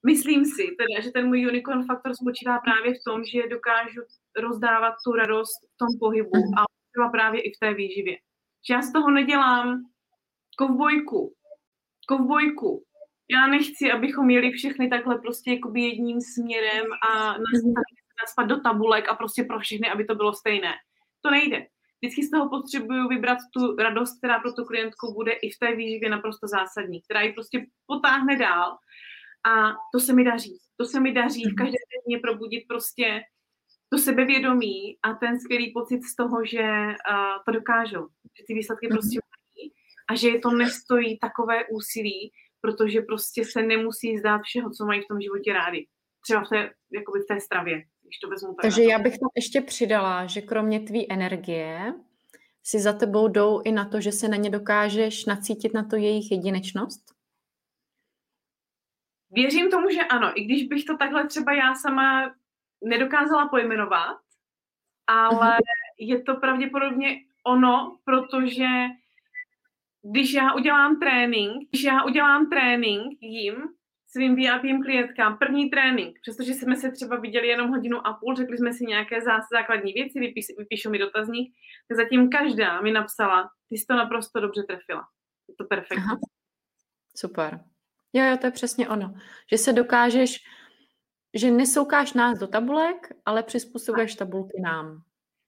myslím 0.06 0.44
si 0.44 0.64
teda, 0.80 1.00
že 1.02 1.10
ten 1.10 1.26
můj 1.26 1.46
unicorn 1.46 1.86
faktor 1.86 2.12
spočívá 2.14 2.58
právě 2.58 2.94
v 2.94 3.04
tom, 3.06 3.24
že 3.24 3.48
dokážu 3.48 4.00
rozdávat 4.36 4.94
tu 5.04 5.12
radost 5.12 5.58
v 5.74 5.78
tom 5.78 5.88
pohybu 6.00 6.30
mhm. 6.34 6.58
a 6.58 6.64
třeba 6.92 7.08
právě 7.08 7.40
i 7.40 7.52
v 7.52 7.58
té 7.60 7.74
výživě. 7.74 8.16
Že 8.68 8.74
já 8.74 8.82
z 8.82 8.92
toho 8.92 9.10
nedělám 9.10 9.82
kovbojku, 10.58 11.34
kovbojku, 12.08 12.84
já 13.30 13.46
nechci, 13.46 13.92
abychom 13.92 14.30
jeli 14.30 14.50
všechny 14.50 14.88
takhle 14.88 15.18
prostě 15.18 15.52
jakoby 15.52 15.80
jedním 15.80 16.20
směrem 16.20 16.86
a 17.10 17.32
mhm. 17.32 17.74
naspat 18.22 18.46
do 18.46 18.60
tabulek 18.60 19.08
a 19.08 19.14
prostě 19.14 19.44
pro 19.44 19.58
všechny, 19.60 19.90
aby 19.90 20.04
to 20.04 20.14
bylo 20.14 20.32
stejné. 20.34 20.72
To 21.22 21.30
nejde. 21.30 21.66
Vždycky 22.02 22.22
z 22.22 22.30
toho 22.30 22.48
potřebuju 22.48 23.08
vybrat 23.08 23.38
tu 23.54 23.76
radost, 23.76 24.18
která 24.18 24.40
pro 24.40 24.52
tu 24.52 24.64
klientku 24.64 25.14
bude 25.14 25.32
i 25.32 25.50
v 25.50 25.58
té 25.58 25.76
výživě 25.76 26.10
naprosto 26.10 26.46
zásadní, 26.48 27.02
která 27.02 27.20
ji 27.20 27.32
prostě 27.32 27.66
potáhne 27.86 28.36
dál. 28.36 28.76
A 29.44 29.72
to 29.92 30.00
se 30.00 30.12
mi 30.12 30.24
daří. 30.24 30.58
To 30.76 30.84
se 30.84 31.00
mi 31.00 31.12
daří 31.12 31.42
v 31.44 31.46
mhm. 31.46 31.56
každé 31.56 31.78
dně 32.06 32.18
probudit 32.18 32.64
prostě 32.68 33.20
to 33.88 33.98
sebevědomí 33.98 34.98
a 35.02 35.14
ten 35.14 35.40
skvělý 35.40 35.72
pocit 35.72 36.02
z 36.02 36.16
toho, 36.16 36.44
že 36.44 36.62
uh, 36.62 37.42
to 37.46 37.52
dokážou, 37.52 38.08
že 38.38 38.44
ty 38.46 38.54
výsledky 38.54 38.86
mhm. 38.86 38.96
prostě 38.96 39.18
mají 39.32 39.72
a 40.10 40.14
že 40.14 40.38
to 40.38 40.50
nestojí 40.50 41.18
takové 41.18 41.64
úsilí, 41.70 42.32
protože 42.60 43.00
prostě 43.00 43.44
se 43.44 43.62
nemusí 43.62 44.18
zdát 44.18 44.40
všeho, 44.44 44.70
co 44.70 44.84
mají 44.84 45.00
v 45.00 45.08
tom 45.08 45.20
životě 45.20 45.52
rádi. 45.52 45.88
Třeba 46.24 46.44
v 46.44 46.48
té, 46.48 46.70
jakoby 46.92 47.18
v 47.20 47.26
té 47.28 47.40
stravě, 47.40 47.74
když 48.02 48.18
to 48.18 48.28
vezmu. 48.28 48.56
Takže 48.62 48.82
já 48.82 48.98
bych 48.98 49.12
tam 49.12 49.28
ještě 49.36 49.60
přidala, 49.60 50.26
že 50.26 50.40
kromě 50.40 50.80
tvý 50.80 51.12
energie 51.12 51.94
si 52.62 52.80
za 52.80 52.92
tebou 52.92 53.28
jdou 53.28 53.62
i 53.64 53.72
na 53.72 53.84
to, 53.84 54.00
že 54.00 54.12
se 54.12 54.28
na 54.28 54.36
ně 54.36 54.50
dokážeš 54.50 55.24
nacítit 55.24 55.74
na 55.74 55.84
to 55.84 55.96
jejich 55.96 56.30
jedinečnost? 56.30 57.00
Věřím 59.32 59.70
tomu, 59.70 59.90
že 59.90 60.00
ano, 60.00 60.32
i 60.34 60.44
když 60.44 60.62
bych 60.62 60.84
to 60.84 60.96
takhle 60.96 61.26
třeba 61.26 61.52
já 61.52 61.74
sama 61.74 62.34
nedokázala 62.84 63.48
pojmenovat, 63.48 64.16
ale 65.06 65.50
uh-huh. 65.50 65.60
je 65.98 66.22
to 66.22 66.34
pravděpodobně 66.34 67.20
ono, 67.46 67.98
protože 68.04 68.66
když 70.02 70.32
já 70.32 70.54
udělám 70.54 70.98
trénink, 70.98 71.68
když 71.70 71.84
já 71.84 72.04
udělám 72.04 72.50
trénink 72.50 73.18
jim, 73.20 73.54
svým 74.06 74.36
VIP 74.36 74.82
klientkám, 74.84 75.38
první 75.38 75.70
trénink, 75.70 76.18
přestože 76.22 76.54
jsme 76.54 76.76
se 76.76 76.90
třeba 76.90 77.16
viděli 77.16 77.48
jenom 77.48 77.70
hodinu 77.70 78.06
a 78.06 78.12
půl, 78.12 78.36
řekli 78.36 78.58
jsme 78.58 78.72
si 78.72 78.84
nějaké 78.84 79.20
základní 79.52 79.92
věci, 79.92 80.20
vypíš, 80.20 80.44
vypíšu 80.58 80.90
mi 80.90 80.98
dotazník, 80.98 81.54
tak 81.88 81.96
zatím 81.96 82.30
každá 82.30 82.80
mi 82.80 82.92
napsala, 82.92 83.50
ty 83.68 83.76
jsi 83.78 83.86
to 83.86 83.94
naprosto 83.94 84.40
dobře 84.40 84.62
trefila. 84.62 85.08
Je 85.48 85.54
to 85.54 85.64
perfektní. 85.64 86.04
Super. 87.16 87.71
Jo, 88.12 88.24
jo, 88.24 88.36
to 88.36 88.46
je 88.46 88.50
přesně 88.50 88.88
ono. 88.88 89.14
Že 89.52 89.58
se 89.58 89.72
dokážeš, 89.72 90.40
že 91.34 91.50
nesoukáš 91.50 92.12
nás 92.12 92.38
do 92.38 92.46
tabulek, 92.46 93.12
ale 93.26 93.42
přizpůsobuješ 93.42 94.14
tabulky 94.14 94.60
nám. 94.60 95.02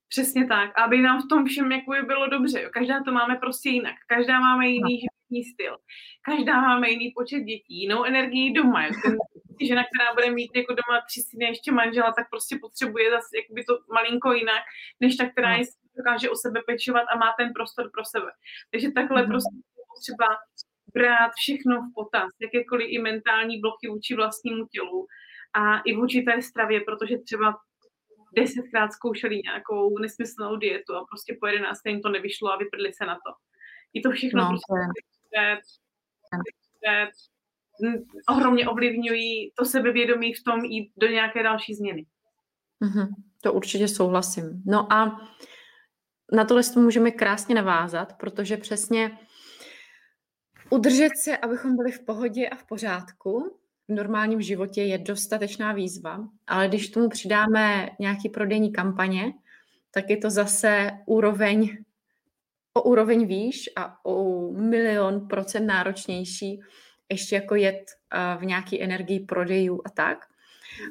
Přesně 0.09 0.47
tak, 0.47 0.79
aby 0.79 1.01
nám 1.01 1.23
v 1.23 1.29
tom 1.29 1.45
všem 1.45 1.73
jako 1.73 1.93
bylo 2.07 2.27
dobře. 2.27 2.63
Jo. 2.63 2.71
Každá 2.73 3.03
to 3.03 3.13
máme 3.13 3.37
prostě 3.37 3.69
jinak. 3.69 3.97
Každá 4.09 4.41
máme 4.41 4.67
jiný 4.67 4.93
no. 4.95 5.01
životní 5.03 5.45
styl. 5.53 5.77
Každá 6.23 6.61
máme 6.61 6.91
jiný 6.91 7.13
počet 7.17 7.41
dětí, 7.41 7.81
jinou 7.83 8.05
energii 8.05 8.53
doma. 8.53 8.87
Jo. 8.87 8.93
Ten, 9.03 9.17
žena, 9.69 9.83
která 9.85 10.15
bude 10.15 10.31
mít 10.31 10.51
jako 10.57 10.73
doma 10.73 11.01
tři 11.09 11.21
syny 11.23 11.45
ještě 11.45 11.73
manžela, 11.73 12.13
tak 12.13 12.31
prostě 12.31 12.59
potřebuje 12.61 13.11
zase 13.11 13.37
jakoby 13.37 13.65
to 13.65 13.79
malinko 13.95 14.33
jinak, 14.33 14.63
než 15.01 15.17
ta, 15.17 15.29
která 15.29 15.51
no. 15.51 15.57
je 15.57 15.65
dokáže 15.97 16.31
o 16.31 16.37
sebe 16.37 16.61
pečovat 16.67 17.05
a 17.13 17.19
má 17.19 17.35
ten 17.39 17.53
prostor 17.53 17.91
pro 17.95 18.05
sebe. 18.05 18.31
Takže 18.71 18.91
takhle 18.91 19.23
mm. 19.23 19.29
prostě 19.29 19.57
potřeba 19.93 20.29
brát 20.95 21.31
všechno 21.37 21.81
v 21.83 21.95
potaz, 21.95 22.31
jakékoliv 22.41 22.87
i 22.91 22.99
mentální 22.99 23.61
bloky 23.61 23.89
vůči 23.89 24.15
vlastnímu 24.15 24.67
tělu 24.67 25.07
a 25.55 25.81
i 25.81 25.97
vůči 25.97 26.23
té 26.23 26.43
stravě, 26.43 26.81
protože 26.81 27.19
třeba 27.19 27.55
desetkrát 28.37 28.93
zkoušeli 28.93 29.41
nějakou 29.45 29.99
nesmyslnou 29.99 30.57
dietu 30.57 30.95
a 30.97 31.05
prostě 31.11 31.37
po 31.41 31.47
jedenácté 31.47 31.91
jim 31.91 32.01
to 32.03 32.09
nevyšlo 32.09 32.53
a 32.53 32.57
vyprdli 32.57 32.93
se 32.93 33.07
na 33.07 33.15
to. 33.15 33.31
I 33.95 34.01
to 34.01 34.11
všechno 34.11 34.43
no, 34.43 34.49
prostě 34.49 34.73
je... 35.35 35.59
je, 36.85 37.11
ohromně 38.29 38.69
ovlivňují 38.69 39.53
to 39.59 39.65
sebevědomí 39.65 40.35
v 40.35 40.45
tom 40.45 40.65
jít 40.65 40.93
do 40.97 41.07
nějaké 41.07 41.43
další 41.43 41.75
změny. 41.75 42.07
Mm-hmm, 42.83 43.09
to 43.43 43.53
určitě 43.53 43.89
souhlasím. 43.89 44.63
No 44.67 44.93
a 44.93 45.21
na 46.33 46.45
tohle 46.45 46.63
můžeme 46.77 47.11
krásně 47.11 47.55
navázat, 47.55 48.19
protože 48.19 48.57
přesně 48.57 49.19
udržet 50.75 51.17
se, 51.17 51.37
abychom 51.37 51.77
byli 51.77 51.93
v 51.93 52.05
pohodě 52.05 52.49
a 52.49 52.57
v 52.57 52.65
pořádku, 52.65 53.59
v 53.89 53.93
normálním 53.93 54.43
životě 54.43 54.83
je 54.83 54.99
dostatečná 54.99 55.73
výzva, 55.73 56.29
ale 56.47 56.69
když 56.69 56.89
tomu 56.89 57.09
přidáme 57.09 57.91
nějaký 58.01 58.29
prodejní 58.29 58.73
kampaně, 58.73 59.33
tak 59.91 60.11
je 60.11 60.17
to 60.17 60.31
zase 60.31 60.91
úroveň 61.07 61.79
o 62.77 62.83
úroveň 62.83 63.27
výš 63.27 63.71
a 63.77 64.05
o 64.05 64.51
milion 64.53 65.29
procent 65.29 65.67
náročnější 65.67 66.61
ještě 67.11 67.35
jako 67.35 67.55
jet 67.55 67.85
v 68.39 68.45
nějaký 68.45 68.83
energii 68.83 69.21
prodejů 69.21 69.81
a 69.85 69.91
tak. 69.91 70.19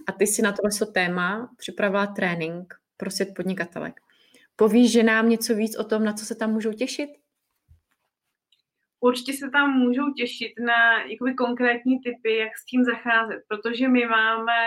A 0.07 0.11
ty 0.11 0.27
si 0.27 0.41
na 0.41 0.51
tohle 0.51 0.93
téma 0.93 1.49
připravila 1.57 2.07
trénink 2.07 2.73
pro 2.97 3.11
svět 3.11 3.29
podnikatelek. 3.35 3.99
Povíš, 4.55 4.91
že 4.91 5.03
nám 5.03 5.29
něco 5.29 5.55
víc 5.55 5.77
o 5.77 5.83
tom, 5.83 6.03
na 6.03 6.13
co 6.13 6.25
se 6.25 6.35
tam 6.35 6.51
můžou 6.51 6.73
těšit? 6.73 7.09
Určitě 9.07 9.33
se 9.33 9.49
tam 9.49 9.73
můžou 9.83 10.13
těšit 10.17 10.53
na 10.65 11.03
jakoby, 11.11 11.33
konkrétní 11.33 11.95
typy, 11.99 12.37
jak 12.37 12.57
s 12.57 12.65
tím 12.65 12.83
zacházet, 12.83 13.39
protože 13.47 13.87
my 13.87 14.05
máme, 14.05 14.59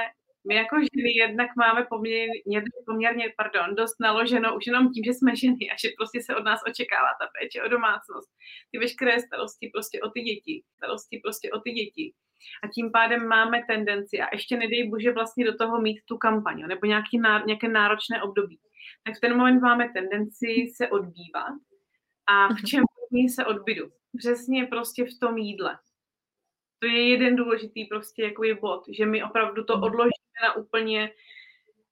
my 0.49 0.55
jako 0.55 0.77
ženy 0.77 1.12
jednak 1.25 1.51
máme 1.57 1.87
poměrně, 1.88 2.59
poměrně 2.87 3.25
pardon, 3.37 3.75
dost 3.75 3.96
naloženo 4.01 4.57
už 4.57 4.66
jenom 4.66 4.92
tím, 4.92 5.05
že 5.05 5.12
jsme 5.14 5.37
ženy 5.37 5.64
a 5.72 5.75
že 5.83 5.88
prostě 5.99 6.18
se 6.22 6.37
od 6.37 6.44
nás 6.44 6.61
očekává 6.70 7.11
ta 7.20 7.27
péče 7.35 7.62
o 7.62 7.68
domácnost, 7.68 8.31
ty 8.70 8.79
veškeré 8.79 9.20
starosti 9.20 9.70
prostě 9.75 9.96
o 10.07 10.09
ty 10.11 10.20
děti, 10.20 10.55
starosti 10.77 11.20
prostě 11.25 11.46
o 11.57 11.59
ty 11.61 11.70
děti. 11.70 12.07
A 12.64 12.68
tím 12.75 12.92
pádem 12.92 13.29
máme 13.29 13.59
tendenci, 13.70 14.20
a 14.20 14.27
ještě 14.33 14.57
nedej 14.57 14.90
bože 14.90 15.12
vlastně 15.12 15.44
do 15.44 15.55
toho 15.57 15.81
mít 15.81 15.99
tu 16.09 16.16
kampaň, 16.16 16.59
nebo 16.68 16.87
nějaký, 16.87 17.20
nějaké 17.46 17.68
náročné 17.68 18.22
období. 18.22 18.59
Tak 19.05 19.16
v 19.16 19.20
ten 19.20 19.37
moment 19.37 19.61
máme 19.61 19.88
tendenci 19.96 20.49
se 20.77 20.88
odbývat. 20.88 21.55
A 22.27 22.46
v 22.49 22.51
mhm. 22.51 22.66
čem 22.66 22.85
se 23.29 23.44
odbydu? 23.44 23.85
Přesně 24.16 24.66
prostě 24.66 25.05
v 25.05 25.18
tom 25.20 25.38
jídle. 25.38 25.79
To 26.79 26.87
je 26.87 27.09
jeden 27.11 27.37
důležitý 27.37 27.85
prostě 27.85 28.22
jakoby 28.22 28.55
bod, 28.55 28.85
že 28.88 29.07
my 29.07 29.22
opravdu 29.22 29.64
to 29.64 29.74
hmm. 29.74 29.83
odložíme 29.83 30.38
na 30.42 30.57
úplně 30.57 31.12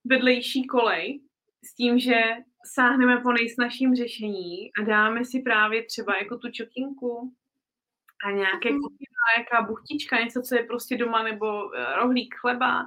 vedlejší 0.04 0.66
kolej 0.66 1.20
s 1.64 1.74
tím, 1.74 1.98
že 1.98 2.22
sáhneme 2.64 3.20
po 3.20 3.32
nejsnažším 3.32 3.94
řešení 3.94 4.70
a 4.80 4.82
dáme 4.82 5.24
si 5.24 5.40
právě 5.40 5.84
třeba 5.84 6.18
jako 6.18 6.38
tu 6.38 6.50
čokinku 6.50 7.32
a 8.24 8.30
nějaké 8.30 8.68
hmm. 8.68 8.80
kuchyna, 8.80 9.24
jaká 9.38 9.62
buchtička, 9.62 10.20
něco, 10.20 10.42
co 10.42 10.54
je 10.54 10.62
prostě 10.62 10.96
doma, 10.96 11.22
nebo 11.22 11.74
eh, 11.74 11.96
rohlík 11.96 12.34
chleba, 12.34 12.86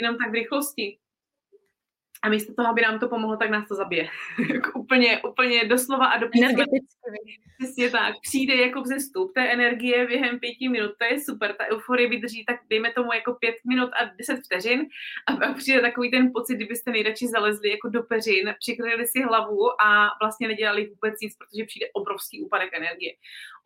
jenom 0.00 0.18
tak 0.18 0.30
v 0.30 0.34
rychlosti. 0.34 0.98
A 2.22 2.28
místo 2.28 2.52
toho, 2.54 2.68
aby 2.68 2.82
nám 2.82 2.98
to 2.98 3.08
pomohlo, 3.08 3.36
tak 3.36 3.50
nás 3.50 3.68
to 3.68 3.74
zabije. 3.74 4.08
Jako 4.54 4.78
úplně, 4.80 5.20
úplně 5.22 5.64
doslova 5.64 6.06
a 6.06 6.18
do 6.18 6.28
Přesně 7.58 7.90
tak. 7.90 8.14
Přijde 8.22 8.56
jako 8.56 8.82
vzestup 8.82 9.34
té 9.34 9.52
energie 9.52 10.06
během 10.06 10.38
pěti 10.38 10.68
minut, 10.68 10.90
to 10.98 11.04
je 11.04 11.20
super, 11.20 11.54
ta 11.58 11.64
euforie 11.66 12.08
vydrží 12.08 12.44
tak 12.44 12.60
dejme 12.70 12.92
tomu 12.92 13.12
jako 13.12 13.34
pět 13.34 13.54
minut 13.68 13.90
a 14.00 14.04
deset 14.18 14.40
vteřin 14.44 14.86
a, 15.26 15.32
a 15.46 15.52
přijde 15.52 15.80
takový 15.80 16.10
ten 16.10 16.32
pocit, 16.32 16.54
kdybyste 16.54 16.90
nejradši 16.90 17.26
zalezli 17.26 17.70
jako 17.70 17.88
do 17.88 18.02
peřin, 18.02 18.54
přikryli 18.60 19.06
si 19.06 19.22
hlavu 19.22 19.82
a 19.82 20.10
vlastně 20.20 20.48
nedělali 20.48 20.86
vůbec 20.86 21.14
nic, 21.22 21.36
protože 21.36 21.64
přijde 21.64 21.86
obrovský 21.92 22.42
úpadek 22.42 22.74
energie. 22.74 23.12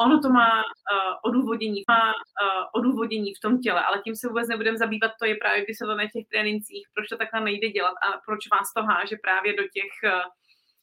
Ono 0.01 0.21
to 0.21 0.29
má 0.31 0.63
uh, 0.63 1.31
odůvodnění, 1.31 1.83
má 1.89 2.13
uh, 2.13 2.81
odůvodnění 2.81 3.35
v 3.35 3.41
tom 3.41 3.61
těle, 3.61 3.83
ale 3.85 4.01
tím 4.05 4.17
se 4.17 4.29
vůbec 4.29 4.49
nebudeme 4.49 4.79
zabývat, 4.79 5.13
to 5.21 5.27
je 5.27 5.35
právě 5.35 5.65
vysvětlené 5.69 6.09
v 6.09 6.13
těch 6.13 6.27
trénincích, 6.29 6.89
proč 6.95 7.09
to 7.09 7.17
takhle 7.17 7.41
nejde 7.41 7.69
dělat 7.69 7.95
a 8.07 8.21
proč 8.27 8.42
vás 8.53 8.73
to 8.73 8.83
háže 8.83 9.17
právě 9.23 9.53
do 9.57 9.63
těch 9.63 9.93
uh, 10.05 10.23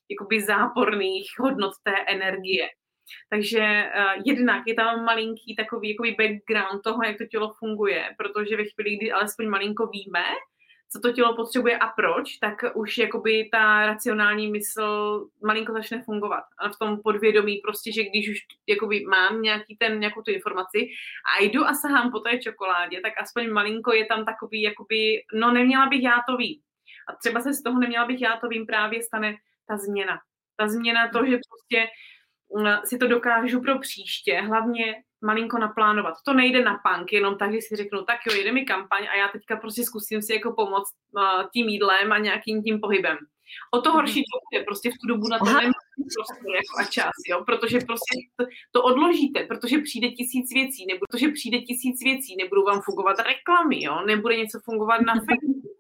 jakoby 0.10 0.42
záporných 0.42 1.28
hodnot 1.40 1.74
té 1.84 1.96
energie. 2.08 2.68
Takže 3.30 3.60
uh, 3.60 4.22
jednak 4.26 4.64
je 4.68 4.74
tam 4.74 5.06
malinký 5.06 5.56
takový 5.56 5.90
jakoby 5.90 6.12
background 6.12 6.84
toho, 6.84 7.04
jak 7.04 7.18
to 7.18 7.26
tělo 7.26 7.54
funguje, 7.60 8.16
protože 8.18 8.58
ve 8.58 8.64
chvíli, 8.64 8.98
kdy 8.98 9.12
alespoň 9.12 9.50
malinko 9.50 9.88
víme, 9.88 10.26
co 10.92 11.00
to 11.00 11.12
tělo 11.12 11.36
potřebuje 11.36 11.78
a 11.78 11.88
proč, 11.88 12.38
tak 12.38 12.56
už 12.74 12.98
jakoby 12.98 13.50
ta 13.52 13.86
racionální 13.86 14.52
mysl 14.52 15.28
malinko 15.44 15.74
začne 15.74 16.02
fungovat. 16.02 16.44
A 16.60 16.70
v 16.70 16.78
tom 16.80 17.02
podvědomí 17.04 17.58
prostě, 17.58 17.92
že 17.94 18.04
když 18.04 18.30
už 18.30 18.38
jakoby 18.68 19.06
mám 19.06 19.42
nějaký 19.42 19.78
ten, 19.78 20.00
nějakou 20.00 20.22
tu 20.22 20.32
informaci 20.32 20.88
a 21.38 21.44
jdu 21.44 21.66
a 21.66 21.74
sahám 21.74 22.12
po 22.12 22.20
té 22.20 22.40
čokoládě, 22.40 23.02
tak 23.02 23.14
aspoň 23.22 23.52
malinko 23.52 23.94
je 23.94 24.06
tam 24.06 24.26
takový, 24.26 24.62
jakoby, 24.62 25.24
no 25.34 25.52
neměla 25.52 25.86
bych 25.86 26.04
já 26.04 26.22
to 26.30 26.38
vím. 26.38 26.62
A 27.10 27.16
třeba 27.16 27.42
se 27.42 27.54
z 27.54 27.64
toho 27.64 27.80
neměla 27.80 28.06
bych 28.06 28.22
já 28.22 28.38
to 28.38 28.48
vím, 28.48 28.66
právě 28.66 29.04
stane 29.04 29.36
ta 29.68 29.78
změna. 29.78 30.20
Ta 30.58 30.68
změna 30.68 31.08
to, 31.08 31.26
že 31.26 31.38
prostě 31.50 31.88
mm, 32.58 32.86
si 32.86 32.98
to 32.98 33.08
dokážu 33.08 33.62
pro 33.62 33.80
příště, 33.80 34.42
hlavně 34.42 34.96
malinko 35.22 35.58
naplánovat. 35.58 36.14
To 36.26 36.34
nejde 36.34 36.64
na 36.64 36.82
punk, 36.86 37.14
jenom 37.14 37.38
tak, 37.38 37.54
že 37.54 37.60
si 37.62 37.76
řeknu, 37.76 38.04
tak 38.04 38.20
jo, 38.28 38.34
jede 38.34 38.52
mi 38.52 38.66
kampaň 38.66 39.08
a 39.08 39.16
já 39.16 39.28
teďka 39.28 39.56
prostě 39.56 39.84
zkusím 39.84 40.22
si 40.22 40.34
jako 40.34 40.54
pomoct 40.54 40.94
uh, 41.12 41.50
tím 41.54 41.70
jídlem 41.70 42.12
a 42.12 42.18
nějakým 42.18 42.64
tím 42.64 42.80
pohybem. 42.80 43.18
O 43.72 43.82
to 43.82 43.92
horší 43.92 44.24
to 44.24 44.58
je 44.58 44.64
prostě 44.64 44.90
v 44.90 44.98
tu 45.02 45.08
dobu 45.08 45.28
na 45.28 45.40
to 45.40 45.46
prostor 45.46 46.56
jako 46.56 46.74
a 46.80 46.84
čas, 46.84 47.12
jo? 47.28 47.44
protože 47.46 47.80
prostě 47.80 48.16
to, 48.36 48.46
to, 48.72 48.84
odložíte, 48.84 49.44
protože 49.44 49.78
přijde 49.78 50.10
tisíc 50.10 50.54
věcí, 50.54 50.86
nebo 50.86 51.00
protože 51.10 51.30
přijde 51.30 51.60
tisíc 51.60 52.04
věcí, 52.04 52.36
nebudou 52.36 52.64
vám 52.64 52.82
fungovat 52.82 53.20
reklamy, 53.20 53.84
jo? 53.84 54.02
nebude 54.06 54.38
něco 54.38 54.60
fungovat 54.66 55.02
na 55.02 55.14
Facebooku, 55.30 55.79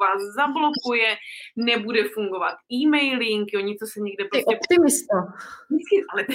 vás 0.00 0.22
zablokuje, 0.36 1.16
nebude 1.56 2.04
fungovat 2.04 2.56
e-mailing, 2.72 3.52
jo, 3.52 3.60
něco 3.60 3.86
se 3.86 4.00
někde 4.00 4.24
prostě... 4.24 4.44
Ty 4.48 4.56
optimista. 4.56 5.16
Ale 6.12 6.24
to, 6.24 6.32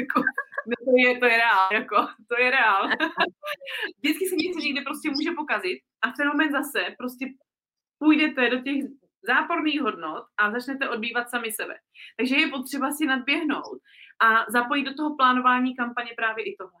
jako, 0.00 0.20
to, 0.84 0.90
je, 0.96 1.18
to 1.18 1.26
je 1.26 1.36
reál, 1.36 1.68
jako, 1.72 1.96
to 2.28 2.42
je 2.42 2.50
reál. 2.50 2.88
Vždycky 4.02 4.26
se 4.26 4.36
něco 4.36 4.58
někde 4.58 4.80
prostě 4.80 5.10
může 5.10 5.30
pokazit 5.36 5.78
a 6.02 6.10
v 6.10 6.16
ten 6.16 6.28
moment 6.28 6.52
zase 6.52 6.94
prostě 6.98 7.26
půjdete 7.98 8.50
do 8.50 8.58
těch 8.60 8.84
záporných 9.22 9.80
hodnot 9.80 10.24
a 10.36 10.50
začnete 10.50 10.88
odbývat 10.88 11.30
sami 11.30 11.52
sebe. 11.52 11.74
Takže 12.16 12.36
je 12.36 12.48
potřeba 12.48 12.92
si 12.92 13.06
nadběhnout 13.06 13.78
a 14.20 14.50
zapojit 14.50 14.84
do 14.84 14.94
toho 14.94 15.16
plánování 15.16 15.76
kampaně 15.76 16.10
právě 16.16 16.44
i 16.44 16.56
tohle. 16.56 16.80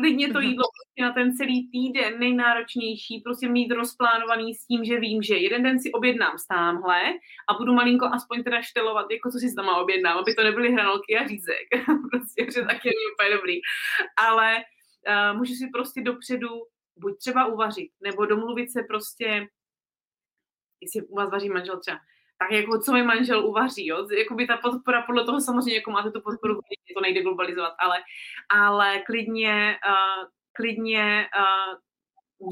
Klidně 0.00 0.32
to 0.32 0.38
mhm. 0.38 0.48
jídlo 0.48 0.64
prostě 0.64 1.02
na 1.02 1.12
ten 1.12 1.36
celý 1.36 1.70
týden 1.70 2.18
nejnáročnější, 2.18 3.20
prostě 3.24 3.48
mít 3.48 3.72
rozplánovaný 3.72 4.54
s 4.54 4.66
tím, 4.66 4.84
že 4.84 5.00
vím, 5.00 5.22
že 5.22 5.36
jeden 5.36 5.62
den 5.62 5.80
si 5.80 5.92
objednám 5.92 6.38
stámhle 6.38 7.00
a 7.48 7.54
budu 7.58 7.72
malinko 7.74 8.06
aspoň 8.06 8.42
teda 8.42 8.62
štelovat, 8.62 9.06
jako 9.10 9.30
co 9.30 9.38
si 9.38 9.54
tam 9.54 9.68
objednám, 9.68 10.18
aby 10.18 10.34
to 10.34 10.44
nebyly 10.44 10.72
hranolky 10.72 11.18
a 11.18 11.28
řízek, 11.28 11.66
prostě, 12.10 12.46
že 12.54 12.62
tak 12.62 12.84
je 12.84 12.92
úplně 13.14 13.36
dobrý. 13.36 13.56
Ale 14.18 14.56
uh, 14.56 15.38
můžu 15.38 15.54
si 15.54 15.66
prostě 15.72 16.00
dopředu 16.02 16.48
buď 16.96 17.18
třeba 17.18 17.46
uvařit, 17.46 17.90
nebo 18.02 18.26
domluvit 18.26 18.72
se 18.72 18.82
prostě, 18.88 19.46
jestli 20.80 21.08
u 21.08 21.16
vás 21.16 21.30
vaří 21.30 21.48
manžel 21.48 21.80
třeba, 21.80 21.98
tak 22.40 22.52
jako 22.52 22.78
co 22.78 22.92
mi 22.92 23.02
manžel 23.02 23.46
uvaří, 23.46 23.86
jo? 23.86 24.08
Jakoby 24.18 24.46
ta 24.46 24.56
podpora, 24.56 25.02
podle 25.02 25.24
toho 25.24 25.40
samozřejmě, 25.40 25.74
jako 25.74 25.90
máte 25.90 26.10
tu 26.10 26.20
podporu, 26.20 26.60
to 26.94 27.00
nejde 27.00 27.22
globalizovat, 27.22 27.72
ale, 27.78 27.98
ale 28.48 29.02
klidně, 29.06 29.78
uh, 29.88 30.28
klidně 30.52 31.28
uh, 31.38 31.78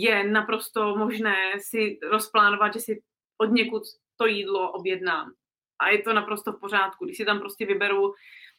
je 0.01 0.25
naprosto 0.25 0.97
možné 0.97 1.35
si 1.59 1.99
rozplánovat, 2.11 2.75
že 2.75 2.81
si 2.81 3.03
od 3.39 3.47
někud 3.47 3.83
to 4.17 4.27
jídlo 4.27 4.73
objednám. 4.73 5.33
A 5.79 5.89
je 5.89 6.03
to 6.03 6.13
naprosto 6.13 6.53
v 6.53 6.61
pořádku. 6.61 7.05
Když 7.05 7.17
si 7.17 7.25
tam 7.25 7.39
prostě 7.39 7.67
vyberu 7.67 8.15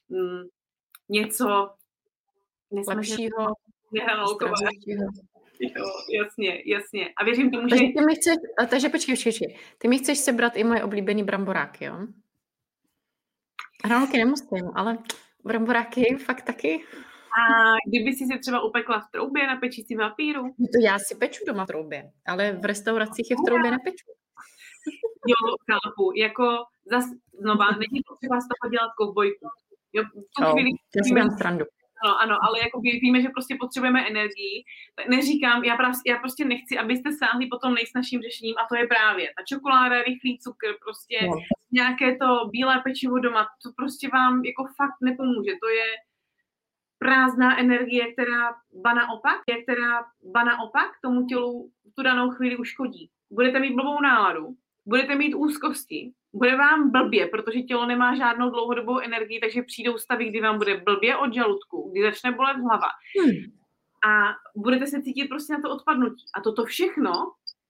mm, 0.09 0.43
něco 1.09 1.69
lepšího, 2.87 3.53
Jo, 5.59 5.85
jasně, 6.21 6.63
jasně. 6.65 7.09
A 7.17 7.23
věřím 7.23 7.51
tomu, 7.51 7.67
takže 7.67 7.85
že... 7.85 7.93
Ty 7.97 8.05
mi 8.05 8.15
chceš, 8.15 8.35
takže 8.69 8.89
počkej, 8.89 9.15
počkej, 9.15 9.31
počkej. 9.31 9.57
Ty 9.77 9.87
mi 9.87 9.97
chceš 9.97 10.17
sebrat 10.17 10.57
i 10.57 10.63
moje 10.63 10.83
oblíbený 10.83 11.23
bramboráky, 11.23 11.85
jo? 11.85 12.07
Hranolky 13.85 14.17
nemusím, 14.17 14.71
ale 14.75 14.97
bramboráky 15.43 16.17
fakt 16.25 16.41
taky. 16.41 16.83
A 17.39 17.43
kdyby 17.87 18.13
si 18.13 18.25
si 18.25 18.39
třeba 18.39 18.61
upekla 18.61 18.99
v 18.99 19.11
troubě 19.11 19.47
na 19.47 19.55
pečící 19.55 19.95
papíru? 19.95 20.43
No 20.43 20.67
to 20.73 20.85
já 20.85 20.99
si 20.99 21.15
peču 21.15 21.45
doma 21.47 21.63
v 21.63 21.67
troubě, 21.67 22.11
ale 22.27 22.51
v 22.51 22.65
restauracích 22.65 23.31
je 23.31 23.35
v 23.35 23.45
troubě 23.45 23.71
nepeču. 23.71 24.05
Jo, 25.31 25.55
chápu. 25.71 26.11
Jako 26.15 26.43
zas, 26.91 27.05
znova, 27.41 27.71
není 27.71 27.99
potřeba 28.09 28.39
z 28.39 28.47
toho 28.49 28.71
dělat 28.71 28.91
kovbojku. 28.97 29.47
Jo, 29.93 30.03
v 30.03 30.11
tu 30.13 30.45
oh, 30.45 30.51
chvíli, 30.51 30.69
já 30.95 31.03
si 31.03 31.13
dám 31.13 31.29
srandu. 31.37 31.65
Ano, 32.03 32.21
ano, 32.21 32.35
ale 32.41 32.59
jako 32.59 32.79
víme, 32.79 33.21
že 33.21 33.29
prostě 33.29 33.55
potřebujeme 33.59 34.07
energii. 34.07 34.63
Neříkám, 35.09 35.63
já, 35.63 35.75
prav, 35.75 35.95
já 36.07 36.17
prostě 36.17 36.45
nechci, 36.45 36.77
abyste 36.77 37.09
sáhli 37.11 37.47
po 37.47 37.57
tom 37.57 37.73
nejsnažším 37.73 38.21
řešením 38.21 38.55
a 38.57 38.67
to 38.69 38.75
je 38.75 38.87
právě 38.87 39.27
ta 39.37 39.43
čokoláda, 39.47 40.03
rychlý 40.03 40.39
cukr, 40.39 40.67
prostě 40.85 41.17
no. 41.21 41.37
nějaké 41.71 42.15
to 42.15 42.47
bílé 42.51 42.81
pečivo 42.83 43.19
doma, 43.19 43.47
to 43.63 43.69
prostě 43.75 44.09
vám 44.13 44.43
jako 44.45 44.63
fakt 44.77 44.97
nepomůže. 45.01 45.51
To 45.61 45.69
je 45.69 45.85
prázdná 46.97 47.59
energie, 47.59 48.13
která 48.13 48.55
ba 48.83 48.93
naopak, 48.93 49.41
která 49.63 50.05
ba 50.31 50.43
naopak 50.43 50.91
tomu 51.01 51.25
tělu 51.25 51.71
v 51.91 51.95
tu 51.95 52.03
danou 52.03 52.29
chvíli 52.29 52.57
uškodí. 52.57 53.09
Budete 53.31 53.59
mít 53.59 53.75
blbou 53.75 54.01
náladu, 54.01 54.47
budete 54.85 55.15
mít 55.15 55.35
úzkosti, 55.35 56.13
bude 56.33 56.55
vám 56.55 56.91
blbě, 56.91 57.27
protože 57.27 57.61
tělo 57.61 57.85
nemá 57.85 58.15
žádnou 58.15 58.49
dlouhodobou 58.49 58.99
energii, 58.99 59.39
takže 59.39 59.61
přijdou 59.61 59.97
stavy, 59.97 60.29
kdy 60.29 60.41
vám 60.41 60.57
bude 60.57 60.77
blbě 60.77 61.17
od 61.17 61.33
žaludku, 61.33 61.89
kdy 61.91 62.03
začne 62.03 62.31
bolet 62.31 62.57
hlava. 62.57 62.87
Hmm. 63.19 63.35
A 64.11 64.35
budete 64.55 64.87
se 64.87 65.01
cítit 65.01 65.27
prostě 65.27 65.53
na 65.53 65.61
to 65.61 65.75
odpadnutí. 65.75 66.25
A 66.35 66.41
toto 66.41 66.65
všechno, 66.65 67.11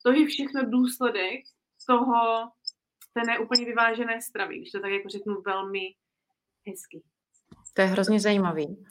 to 0.03 0.11
je 0.11 0.25
všechno 0.25 0.69
důsledek 0.69 1.39
toho, 1.87 2.13
té 3.13 3.31
neúplně 3.31 3.65
vyvážené 3.65 4.21
stravy, 4.21 4.57
když 4.57 4.71
to 4.71 4.79
tak 4.79 4.91
jako 4.91 5.09
řeknu 5.09 5.41
velmi 5.45 5.79
hezky. 6.67 7.01
To 7.73 7.81
je 7.81 7.87
hrozně 7.87 8.19
zajímavý. 8.19 8.85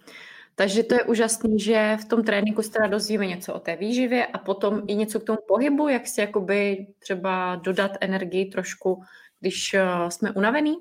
Takže 0.54 0.82
to 0.82 0.94
je 0.94 1.04
úžasný, 1.04 1.60
že 1.60 1.96
v 2.00 2.04
tom 2.04 2.24
tréninku 2.24 2.62
se 2.62 2.70
teda 2.70 2.86
dozvíme 2.86 3.26
něco 3.26 3.54
o 3.54 3.60
té 3.60 3.76
výživě 3.76 4.26
a 4.26 4.38
potom 4.38 4.82
i 4.86 4.94
něco 4.94 5.20
k 5.20 5.24
tomu 5.24 5.38
pohybu, 5.48 5.88
jak 5.88 6.06
si 6.06 6.20
jakoby 6.20 6.86
třeba 6.98 7.56
dodat 7.56 7.92
energii 8.00 8.44
trošku 8.46 9.02
když 9.40 9.74
uh, 9.74 10.08
jsme 10.08 10.32
unavený? 10.32 10.76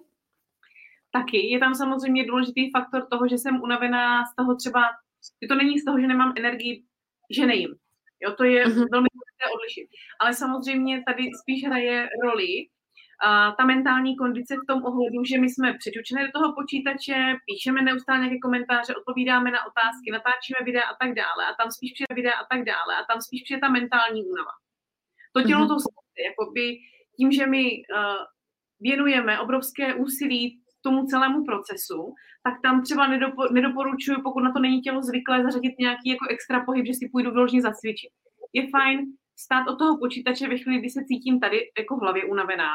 Taky. 1.12 1.52
Je 1.52 1.60
tam 1.60 1.76
samozřejmě 1.76 2.26
důležitý 2.26 2.72
faktor 2.72 3.08
toho, 3.12 3.28
že 3.28 3.38
jsem 3.38 3.62
unavená 3.62 4.26
z 4.26 4.36
toho 4.36 4.56
třeba, 4.56 4.82
že 5.42 5.48
to 5.48 5.56
není 5.56 5.80
z 5.80 5.86
toho, 5.86 6.00
že 6.00 6.08
nemám 6.08 6.34
energii, 6.38 6.84
že 7.32 7.46
nejím. 7.46 7.76
Jo, 8.24 8.34
to 8.38 8.44
je 8.44 8.66
uh-huh. 8.66 8.88
velmi 8.92 9.08
důležité 9.16 9.46
odlišit. 9.56 9.88
Ale 10.22 10.34
samozřejmě 10.34 11.04
tady 11.08 11.24
spíš 11.42 11.66
hraje 11.68 12.10
roli 12.24 12.52
a 13.24 13.52
ta 13.52 13.66
mentální 13.66 14.18
kondice 14.18 14.56
v 14.56 14.68
tom 14.68 14.80
ohledu, 14.86 15.24
že 15.30 15.38
my 15.40 15.50
jsme 15.50 15.74
přeťučené 15.74 16.26
do 16.26 16.32
toho 16.32 16.54
počítače, 16.60 17.18
píšeme 17.46 17.82
neustále 17.82 18.20
nějaké 18.20 18.40
komentáře, 18.40 18.96
odpovídáme 18.96 19.52
na 19.52 19.62
otázky, 19.70 20.08
natáčíme 20.12 20.60
videa 20.66 20.84
a 20.84 20.96
tak 21.02 21.12
dále, 21.22 21.42
a 21.46 21.54
tam 21.60 21.72
spíš 21.72 21.92
přijde 21.94 22.16
videa 22.16 22.36
a 22.42 22.46
tak 22.52 22.62
dále, 22.72 22.92
a 22.98 23.06
tam 23.10 23.22
spíš 23.22 23.42
přijde 23.44 23.60
ta 23.62 23.70
mentální 23.70 24.22
únava. 24.32 24.54
To 25.34 25.40
tělo 25.48 25.66
uh-huh. 25.66 25.84
to 25.84 25.90
jakoby 26.30 26.66
tím, 27.18 27.32
že 27.32 27.46
my 27.48 27.64
uh, 27.64 28.24
věnujeme 28.80 29.40
obrovské 29.40 29.94
úsilí 29.94 30.60
tomu 30.82 31.06
celému 31.06 31.46
procesu, 31.46 32.14
tak 32.44 32.62
tam 32.64 32.84
třeba 32.84 33.08
nedopo, 33.08 33.54
nedoporučuju, 33.54 34.22
pokud 34.24 34.44
na 34.44 34.52
to 34.54 34.60
není 34.60 34.82
tělo 34.82 35.02
zvyklé, 35.02 35.44
zařadit 35.44 35.80
nějaký 35.80 36.10
jako 36.10 36.26
extra 36.30 36.66
pohyb, 36.66 36.86
že 36.86 36.94
si 36.94 37.10
půjdu 37.12 37.32
vyloženě 37.32 37.62
zacvičit. 37.62 38.12
Je 38.54 38.70
fajn 38.70 39.00
stát 39.40 39.68
od 39.68 39.76
toho 39.76 39.98
počítače 39.98 40.48
ve 40.48 40.58
chvíli, 40.58 40.80
kdy 40.80 40.90
se 40.90 41.06
cítím 41.06 41.40
tady 41.40 41.58
jako 41.80 41.98
v 41.98 42.02
hlavě 42.02 42.24
unavená, 42.26 42.74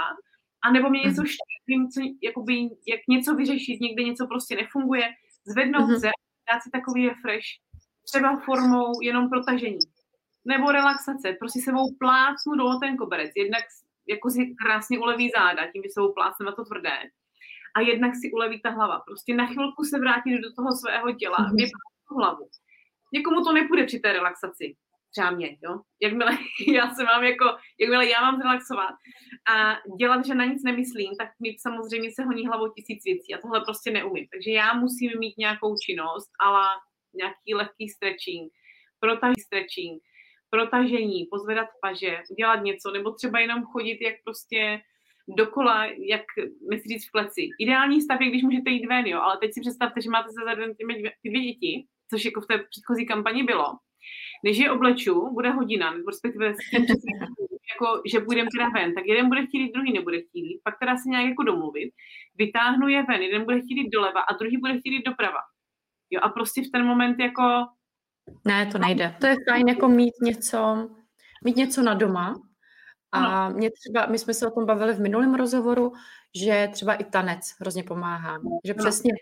a 0.64 0.72
nebo 0.72 0.90
mě 0.90 1.00
něco 1.00 1.22
mhm. 1.22 1.30
štěpím, 1.34 1.88
co, 1.88 2.00
jakoby, 2.22 2.54
jak 2.92 3.00
něco 3.08 3.34
vyřešit, 3.34 3.80
někde 3.80 4.02
něco 4.02 4.26
prostě 4.26 4.56
nefunguje, 4.56 5.08
zvednout 5.46 5.88
mm-hmm. 5.88 6.00
se, 6.00 6.10
dát 6.52 6.62
si 6.62 6.70
takový 6.70 7.08
refresh, 7.08 7.48
třeba 8.06 8.36
formou 8.36 9.00
jenom 9.02 9.30
protažení. 9.30 9.84
Nebo 10.44 10.72
relaxace, 10.72 11.36
prostě 11.38 11.60
sebou 11.60 11.94
plácnu 11.98 12.52
do 12.58 12.64
ten 12.82 12.96
koberec. 12.96 13.30
Jednak 13.36 13.64
jako 14.08 14.30
si 14.30 14.54
krásně 14.64 14.98
uleví 14.98 15.30
záda, 15.36 15.70
tím, 15.72 15.82
že 15.82 15.90
se 15.90 16.00
plácnem 16.14 16.46
na 16.46 16.52
to 16.52 16.64
tvrdé. 16.64 16.98
A 17.76 17.80
jednak 17.80 18.12
si 18.14 18.32
uleví 18.32 18.60
ta 18.60 18.70
hlava. 18.70 19.00
Prostě 19.06 19.34
na 19.34 19.46
chvilku 19.46 19.84
se 19.84 19.98
vrátit 19.98 20.38
do 20.38 20.52
toho 20.52 20.72
svého 20.72 21.12
těla, 21.12 21.38
mm-hmm. 21.38 21.56
vypnout 21.56 21.92
tu 22.08 22.14
hlavu. 22.14 22.48
Někomu 23.12 23.44
to 23.44 23.52
nepůjde 23.52 23.84
při 23.84 23.98
té 24.00 24.12
relaxaci. 24.12 24.76
Třeba 25.10 25.30
mě, 25.30 25.58
jo. 25.64 25.80
Jakmile 26.02 26.38
já 26.74 26.94
se 26.94 27.04
mám 27.04 27.24
jako, 27.24 27.44
jakmile 27.80 28.08
já 28.08 28.20
mám 28.20 28.36
zrelaxovat 28.40 28.94
a 29.54 29.78
dělat, 29.98 30.26
že 30.26 30.34
na 30.34 30.44
nic 30.44 30.62
nemyslím, 30.64 31.12
tak 31.18 31.28
mi 31.40 31.56
samozřejmě 31.58 32.10
se 32.14 32.22
honí 32.24 32.46
hlavou 32.46 32.68
tisíc 32.72 33.04
věcí 33.04 33.34
a 33.34 33.40
tohle 33.40 33.60
prostě 33.60 33.90
neumím. 33.90 34.26
Takže 34.32 34.50
já 34.50 34.74
musím 34.74 35.10
mít 35.18 35.38
nějakou 35.38 35.76
činnost, 35.86 36.30
ale 36.40 36.62
nějaký 37.14 37.54
lehký 37.54 37.88
stretching, 37.88 38.52
protaží 39.00 39.40
stretching, 39.40 40.02
protažení, 40.54 41.26
pozvedat 41.30 41.68
paže, 41.82 42.18
udělat 42.30 42.62
něco, 42.62 42.90
nebo 42.90 43.12
třeba 43.12 43.40
jenom 43.40 43.64
chodit 43.64 43.98
jak 44.00 44.14
prostě 44.24 44.80
dokola, 45.38 45.86
jak 45.86 46.24
nechci 46.70 46.88
říct 46.88 47.08
v 47.08 47.10
kleci. 47.10 47.42
Ideální 47.60 48.02
stav 48.02 48.20
je, 48.20 48.30
když 48.30 48.42
můžete 48.42 48.70
jít 48.70 48.86
ven, 48.86 49.06
jo, 49.06 49.20
ale 49.20 49.38
teď 49.38 49.50
si 49.54 49.60
představte, 49.60 50.00
že 50.00 50.10
máte 50.10 50.28
se 50.28 50.44
za 50.44 50.54
den 50.54 50.70
ty 50.74 50.84
dvě 51.30 51.40
děti, 51.42 51.72
což 52.10 52.24
jako 52.24 52.40
v 52.40 52.46
té 52.46 52.58
předchozí 52.58 53.06
kampani 53.06 53.42
bylo. 53.42 53.66
Než 54.44 54.58
je 54.58 54.70
obleču, 54.70 55.30
bude 55.34 55.50
hodina, 55.50 55.90
nebo 55.90 56.10
respektive 56.10 56.46
jako, 57.72 58.02
že 58.12 58.20
půjdeme 58.20 58.48
teda 58.56 58.68
ven, 58.68 58.94
tak 58.94 59.04
jeden 59.06 59.28
bude 59.28 59.46
chtít 59.46 59.72
druhý 59.72 59.92
nebude 59.92 60.18
chtít 60.18 60.60
pak 60.64 60.78
teda 60.78 60.96
se 60.96 61.08
nějak 61.08 61.26
jako 61.26 61.42
domluvit, 61.42 61.90
vytáhnu 62.38 62.88
je 62.88 63.02
ven, 63.08 63.22
jeden 63.22 63.44
bude 63.44 63.60
chtít 63.60 63.90
doleva 63.90 64.20
a 64.20 64.36
druhý 64.36 64.56
bude 64.58 64.78
chtít 64.78 65.02
doprava. 65.06 65.42
Jo, 66.10 66.20
a 66.22 66.28
prostě 66.28 66.60
v 66.62 66.70
ten 66.72 66.86
moment 66.86 67.16
jako... 67.20 67.42
Ne, 68.44 68.66
to 68.66 68.78
nejde. 68.78 69.16
To 69.20 69.26
je 69.26 69.36
fajn 69.50 69.68
jako 69.68 69.88
mít 69.88 70.14
něco, 70.22 70.88
mít 71.44 71.56
něco 71.56 71.82
na 71.82 71.94
doma, 71.94 72.34
a 73.12 73.48
mě 73.48 73.70
třeba, 73.70 74.06
my 74.06 74.18
jsme 74.18 74.34
se 74.34 74.46
o 74.46 74.50
tom 74.50 74.66
bavili 74.66 74.94
v 74.94 75.00
minulém 75.00 75.34
rozhovoru, 75.34 75.92
že 76.34 76.68
třeba 76.72 76.94
i 76.94 77.04
tanec 77.04 77.40
hrozně 77.60 77.82
pomáhá. 77.82 78.38
Že 78.64 78.74
přesně 78.74 79.12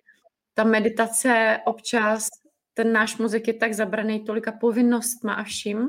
ta 0.54 0.64
meditace 0.64 1.58
občas, 1.64 2.28
ten 2.74 2.92
náš 2.92 3.16
mozek 3.16 3.48
je 3.48 3.54
tak 3.54 3.72
zabraný 3.72 4.24
tolika 4.24 4.52
povinnostma 4.52 5.34
a 5.34 5.42
vším, 5.42 5.88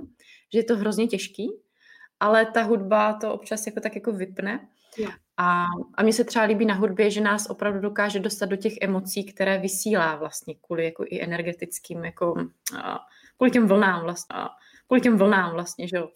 že 0.54 0.60
je 0.60 0.64
to 0.64 0.78
hrozně 0.78 1.08
těžký, 1.08 1.50
ale 2.20 2.46
ta 2.46 2.62
hudba 2.62 3.14
to 3.14 3.34
občas 3.34 3.66
jako 3.66 3.80
tak 3.80 3.96
jako 3.96 4.12
vypne. 4.12 4.68
A, 5.38 5.66
a 5.96 6.04
mně 6.04 6.14
se 6.14 6.24
třeba 6.24 6.46
líbí 6.46 6.66
na 6.66 6.74
hudbě, 6.74 7.12
že 7.12 7.22
nás 7.22 7.50
opravdu 7.50 7.80
dokáže 7.80 8.20
dostat 8.20 8.46
do 8.46 8.56
těch 8.56 8.74
emocí, 8.82 9.26
které 9.26 9.60
vysílá 9.60 10.16
vlastně 10.16 10.56
kvůli 10.62 10.86
jako 10.86 11.04
i 11.08 11.22
energetickým, 11.22 12.06
jako 12.06 12.36
a, 12.82 13.00
kvůli 13.38 13.52
těm 13.52 13.68
vlnám 13.68 14.04
vlastně, 14.04 14.36
kvůli 14.88 15.02
těm 15.02 15.18
vlnám 15.18 15.54
vlastně, 15.54 15.88
že 15.88 15.98
jo. 15.98 16.10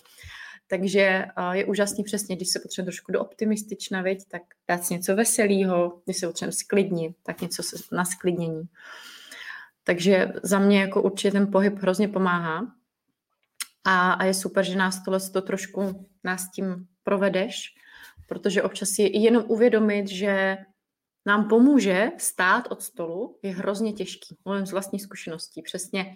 Takže 0.67 1.25
je 1.51 1.65
úžasný 1.65 2.03
přesně, 2.03 2.35
když 2.35 2.49
se 2.49 2.59
potřebujeme 2.59 2.91
trošku 2.91 3.11
do 3.11 3.21
optimistična, 3.21 4.01
věď, 4.01 4.19
tak 4.27 4.41
dát 4.67 4.83
si 4.83 4.93
něco 4.93 5.15
veselého, 5.15 6.01
když 6.05 6.17
se 6.17 6.27
potřebujeme 6.27 6.51
sklidnit, 6.51 7.15
tak 7.23 7.41
něco 7.41 7.63
na 7.91 8.05
sklidnění. 8.05 8.63
Takže 9.83 10.33
za 10.43 10.59
mě 10.59 10.81
jako 10.81 11.01
určitě 11.01 11.31
ten 11.31 11.51
pohyb 11.51 11.79
hrozně 11.79 12.07
pomáhá. 12.07 12.71
A, 13.83 14.13
a 14.13 14.23
je 14.23 14.33
super, 14.33 14.65
že 14.65 14.75
nás 14.75 15.03
tohle 15.03 15.19
to 15.19 15.41
trošku 15.41 16.07
nás 16.23 16.51
tím 16.51 16.87
provedeš, 17.03 17.75
protože 18.27 18.63
občas 18.63 18.89
si 18.89 19.11
jenom 19.13 19.43
uvědomit, 19.47 20.07
že 20.07 20.57
nám 21.25 21.49
pomůže 21.49 22.11
stát 22.17 22.67
od 22.71 22.81
stolu, 22.81 23.39
je 23.43 23.55
hrozně 23.55 23.93
těžký. 23.93 24.37
Mluvím 24.45 24.65
z 24.65 24.71
vlastní 24.71 24.99
zkušeností. 24.99 25.61
Přesně 25.61 26.15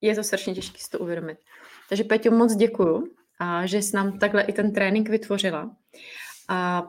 je 0.00 0.14
to 0.14 0.24
strašně 0.24 0.54
těžké 0.54 0.78
si 0.78 0.90
to 0.90 0.98
uvědomit. 0.98 1.38
Takže 1.88 2.04
Peťo, 2.04 2.30
moc 2.30 2.56
děkuju 2.56 3.14
a 3.38 3.66
že 3.66 3.78
jsi 3.78 3.96
nám 3.96 4.18
takhle 4.18 4.42
i 4.42 4.52
ten 4.52 4.72
trénink 4.72 5.08
vytvořila. 5.08 5.76
A 6.48 6.88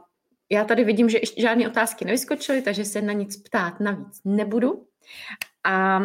já 0.49 0.63
tady 0.63 0.83
vidím, 0.83 1.09
že 1.09 1.19
žádné 1.37 1.67
otázky 1.67 2.05
nevyskočily, 2.05 2.61
takže 2.61 2.85
se 2.85 3.01
na 3.01 3.13
nic 3.13 3.37
ptát 3.37 3.79
navíc 3.79 4.21
nebudu. 4.25 4.87
A 5.63 5.99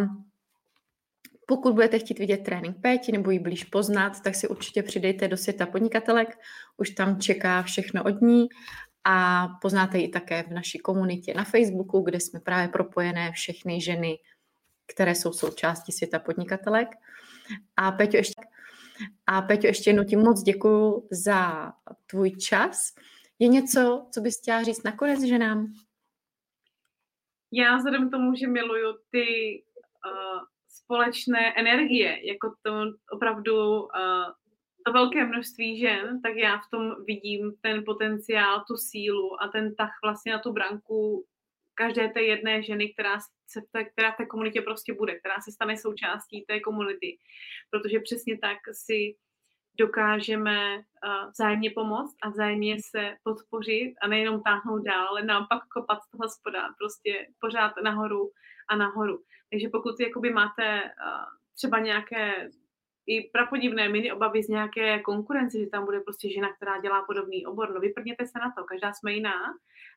pokud 1.47 1.75
budete 1.75 1.99
chtít 1.99 2.19
vidět 2.19 2.37
trénink 2.37 2.77
Péti 2.81 3.13
nebo 3.13 3.31
ji 3.31 3.39
blíž 3.39 3.65
poznat, 3.65 4.21
tak 4.21 4.35
si 4.35 4.49
určitě 4.49 4.83
přidejte 4.83 5.29
do 5.29 5.37
světa 5.37 5.67
podnikatelek. 5.67 6.39
Už 6.77 6.91
tam 6.91 7.21
čeká 7.21 7.63
všechno 7.63 8.05
od 8.05 8.21
ní 8.21 8.49
a 9.05 9.49
poznáte 9.63 9.99
ji 9.99 10.09
také 10.09 10.43
v 10.43 10.51
naší 10.51 10.79
komunitě 10.79 11.35
na 11.35 11.45
Facebooku, 11.45 12.01
kde 12.01 12.21
jsme 12.21 12.41
právě 12.41 12.69
propojené 12.69 13.33
všechny 13.33 13.81
ženy, 13.81 14.19
které 14.87 15.15
jsou 15.15 15.33
součástí 15.33 15.93
světa 15.93 16.19
podnikatelek. 16.19 16.89
A 17.77 17.93
Peťo, 17.93 18.17
ještě 18.17 18.43
a 19.27 19.43
Peťo, 19.43 19.67
ještě 19.67 19.91
jednou 19.91 20.05
ti 20.05 20.17
moc 20.17 20.43
děkuju 20.43 21.09
za 21.11 21.73
tvůj 22.07 22.31
čas. 22.31 22.95
Je 23.39 23.49
něco, 23.49 24.07
co 24.11 24.21
bys 24.21 24.39
chtěla 24.41 24.63
říct 24.63 24.83
nakonec 24.83 25.23
ženám? 25.23 25.73
Já 27.53 27.77
vzhledem 27.77 28.09
k 28.09 28.11
tomu, 28.11 28.35
že 28.35 28.47
miluju 28.47 28.99
ty 29.11 29.25
uh, 30.07 30.52
společné 30.73 31.55
energie, 31.57 32.27
jako 32.27 32.55
to 32.63 32.73
opravdu 33.13 33.81
uh, 33.81 33.89
to 34.87 34.93
velké 34.93 35.27
množství 35.27 35.79
žen, 35.79 36.21
tak 36.23 36.37
já 36.37 36.59
v 36.59 36.71
tom 36.71 37.05
vidím 37.05 37.53
ten 37.61 37.83
potenciál, 37.87 38.65
tu 38.69 38.77
sílu 38.77 39.43
a 39.43 39.49
ten 39.49 39.75
tah 39.75 39.91
vlastně 40.05 40.33
na 40.33 40.39
tu 40.39 40.53
branku 40.53 41.25
každé 41.75 42.09
té 42.09 42.23
jedné 42.23 42.63
ženy, 42.63 42.93
která, 42.93 43.21
se, 43.47 43.85
která 43.93 44.13
v 44.13 44.17
té 44.17 44.27
komunitě 44.27 44.63
prostě 44.63 44.95
bude, 44.95 45.19
která 45.19 45.41
se 45.41 45.53
stane 45.53 45.77
součástí 45.77 46.45
té 46.49 46.61
komunity. 46.61 47.19
Protože 47.71 48.01
přesně 48.01 48.39
tak 48.39 48.59
si 48.73 49.15
dokážeme 49.79 50.77
uh, 50.77 51.31
vzájemně 51.31 51.71
pomoct 51.71 52.17
a 52.23 52.29
vzájemně 52.29 52.77
se 52.91 53.17
podpořit 53.23 53.95
a 54.03 54.09
nejenom 54.09 54.43
táhnout 54.43 54.85
dál, 54.85 55.09
ale 55.09 55.23
naopak 55.23 55.63
kopat 55.75 56.03
z 56.03 56.11
toho 56.11 56.29
spoda, 56.29 56.69
prostě 56.79 57.27
pořád 57.41 57.73
nahoru 57.85 58.31
a 58.73 58.77
nahoru. 58.77 59.17
Takže 59.51 59.69
pokud 59.69 60.01
jakoby 60.01 60.31
máte 60.31 60.83
uh, 60.83 61.25
třeba 61.57 61.79
nějaké 61.79 62.51
i 63.07 63.31
prapodivné 63.31 63.89
mini 63.89 64.13
obavy 64.13 64.43
z 64.43 64.49
nějaké 64.49 64.99
konkurence, 65.01 65.59
že 65.59 65.67
tam 65.67 65.85
bude 65.85 66.01
prostě 66.01 66.33
žena, 66.33 66.53
která 66.53 66.81
dělá 66.81 67.05
podobný 67.07 67.47
obor. 67.47 67.75
No 67.75 67.81
vyprněte 67.81 68.27
se 68.27 68.39
na 68.39 68.53
to, 68.57 68.65
každá 68.65 68.93
jsme 68.93 69.13
jiná 69.13 69.39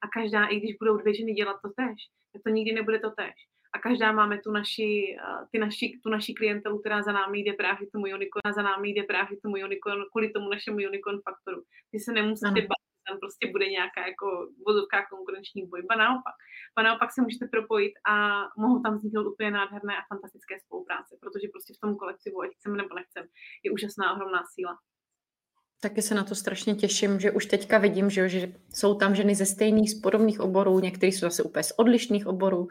a 0.03 0.07
každá, 0.19 0.45
i 0.45 0.59
když 0.59 0.75
budou 0.79 0.97
dvě 0.97 1.13
ženy 1.13 1.33
dělat 1.33 1.57
to 1.61 1.69
tež, 1.69 1.99
tak 2.33 2.41
to 2.43 2.49
nikdy 2.49 2.73
nebude 2.73 2.99
to 2.99 3.09
tež. 3.09 3.33
A 3.75 3.79
každá 3.79 4.11
máme 4.11 4.37
tu 4.43 4.51
naši, 4.51 5.17
ty 5.51 5.59
naši, 5.59 5.99
tu 6.03 6.09
naši 6.09 6.33
klientelu, 6.33 6.79
která 6.79 7.01
za 7.01 7.11
námi 7.11 7.39
jde 7.39 7.53
právě 7.53 7.87
tomu 7.91 8.05
unicorn, 8.05 8.53
za 8.55 8.61
námi 8.61 8.89
jde 8.89 9.03
právě 9.03 9.37
tomu 9.41 9.55
unicorn, 9.55 10.01
kvůli 10.11 10.29
tomu 10.29 10.49
našemu 10.49 10.77
unicorn 10.77 11.19
faktoru. 11.29 11.63
Ty 11.91 11.99
se 11.99 12.13
nemusíte 12.13 12.61
bát, 12.61 12.84
prostě 13.25 13.45
bude 13.55 13.65
nějaká 13.77 14.01
jako 14.11 14.27
vozovká 14.67 14.99
konkurenční 15.13 15.61
boj. 15.69 15.81
Ba 15.89 15.95
naopak. 16.03 16.35
Ba 16.75 16.81
naopak 16.87 17.09
se 17.11 17.21
můžete 17.21 17.45
propojit 17.55 17.93
a 18.11 18.13
mohou 18.63 18.77
tam 18.83 18.91
vzniknout 18.95 19.27
úplně 19.33 19.51
nádherné 19.59 19.93
a 19.97 20.07
fantastické 20.11 20.53
spolupráce, 20.65 21.11
protože 21.21 21.47
prostě 21.53 21.71
v 21.73 21.81
tom 21.83 21.91
kolektivu, 22.01 22.37
ať 22.41 22.49
chceme 22.57 22.75
nebo 22.81 22.91
nechceme, 22.99 23.27
je 23.63 23.69
úžasná 23.75 24.05
ohromná 24.13 24.41
síla. 24.53 24.73
Taky 25.81 26.01
se 26.01 26.15
na 26.15 26.23
to 26.23 26.35
strašně 26.35 26.75
těším, 26.75 27.19
že 27.19 27.31
už 27.31 27.45
teďka 27.45 27.77
vidím, 27.77 28.09
že, 28.09 28.29
že 28.29 28.53
jsou 28.73 28.95
tam 28.95 29.15
ženy 29.15 29.35
ze 29.35 29.45
stejných, 29.45 29.91
z 29.91 30.01
podobných 30.01 30.39
oborů, 30.39 30.79
některý 30.79 31.11
jsou 31.11 31.25
zase 31.29 31.43
úplně 31.43 31.63
z 31.63 31.73
odlišných 31.77 32.27
oborů 32.27 32.67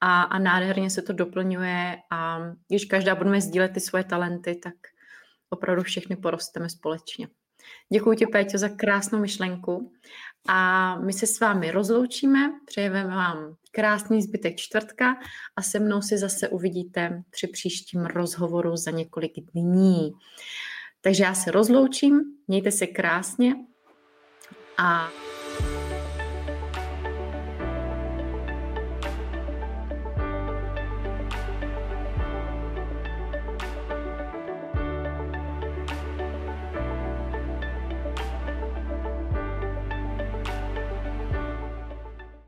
a, 0.00 0.22
a 0.22 0.38
nádherně 0.38 0.90
se 0.90 1.02
to 1.02 1.12
doplňuje 1.12 1.96
a 2.10 2.38
když 2.68 2.84
každá 2.84 3.14
budeme 3.14 3.40
sdílet 3.40 3.72
ty 3.74 3.80
svoje 3.80 4.04
talenty, 4.04 4.54
tak 4.54 4.74
opravdu 5.50 5.82
všechny 5.82 6.16
porosteme 6.16 6.68
společně. 6.70 7.28
Děkuji 7.92 8.16
ti, 8.16 8.26
Péťo, 8.26 8.58
za 8.58 8.68
krásnou 8.68 9.18
myšlenku 9.18 9.92
a 10.48 10.98
my 10.98 11.12
se 11.12 11.26
s 11.26 11.40
vámi 11.40 11.70
rozloučíme, 11.70 12.52
přejeme 12.66 13.04
vám 13.04 13.54
krásný 13.70 14.22
zbytek 14.22 14.56
čtvrtka 14.56 15.16
a 15.56 15.62
se 15.62 15.78
mnou 15.78 16.02
si 16.02 16.18
zase 16.18 16.48
uvidíte 16.48 17.22
při 17.30 17.46
příštím 17.46 18.04
rozhovoru 18.04 18.76
za 18.76 18.90
několik 18.90 19.32
dní. 19.54 20.12
Takže 21.00 21.24
já 21.24 21.34
se 21.34 21.50
rozloučím, 21.50 22.20
mějte 22.48 22.70
se 22.70 22.86
krásně 22.86 23.54
a 24.78 25.08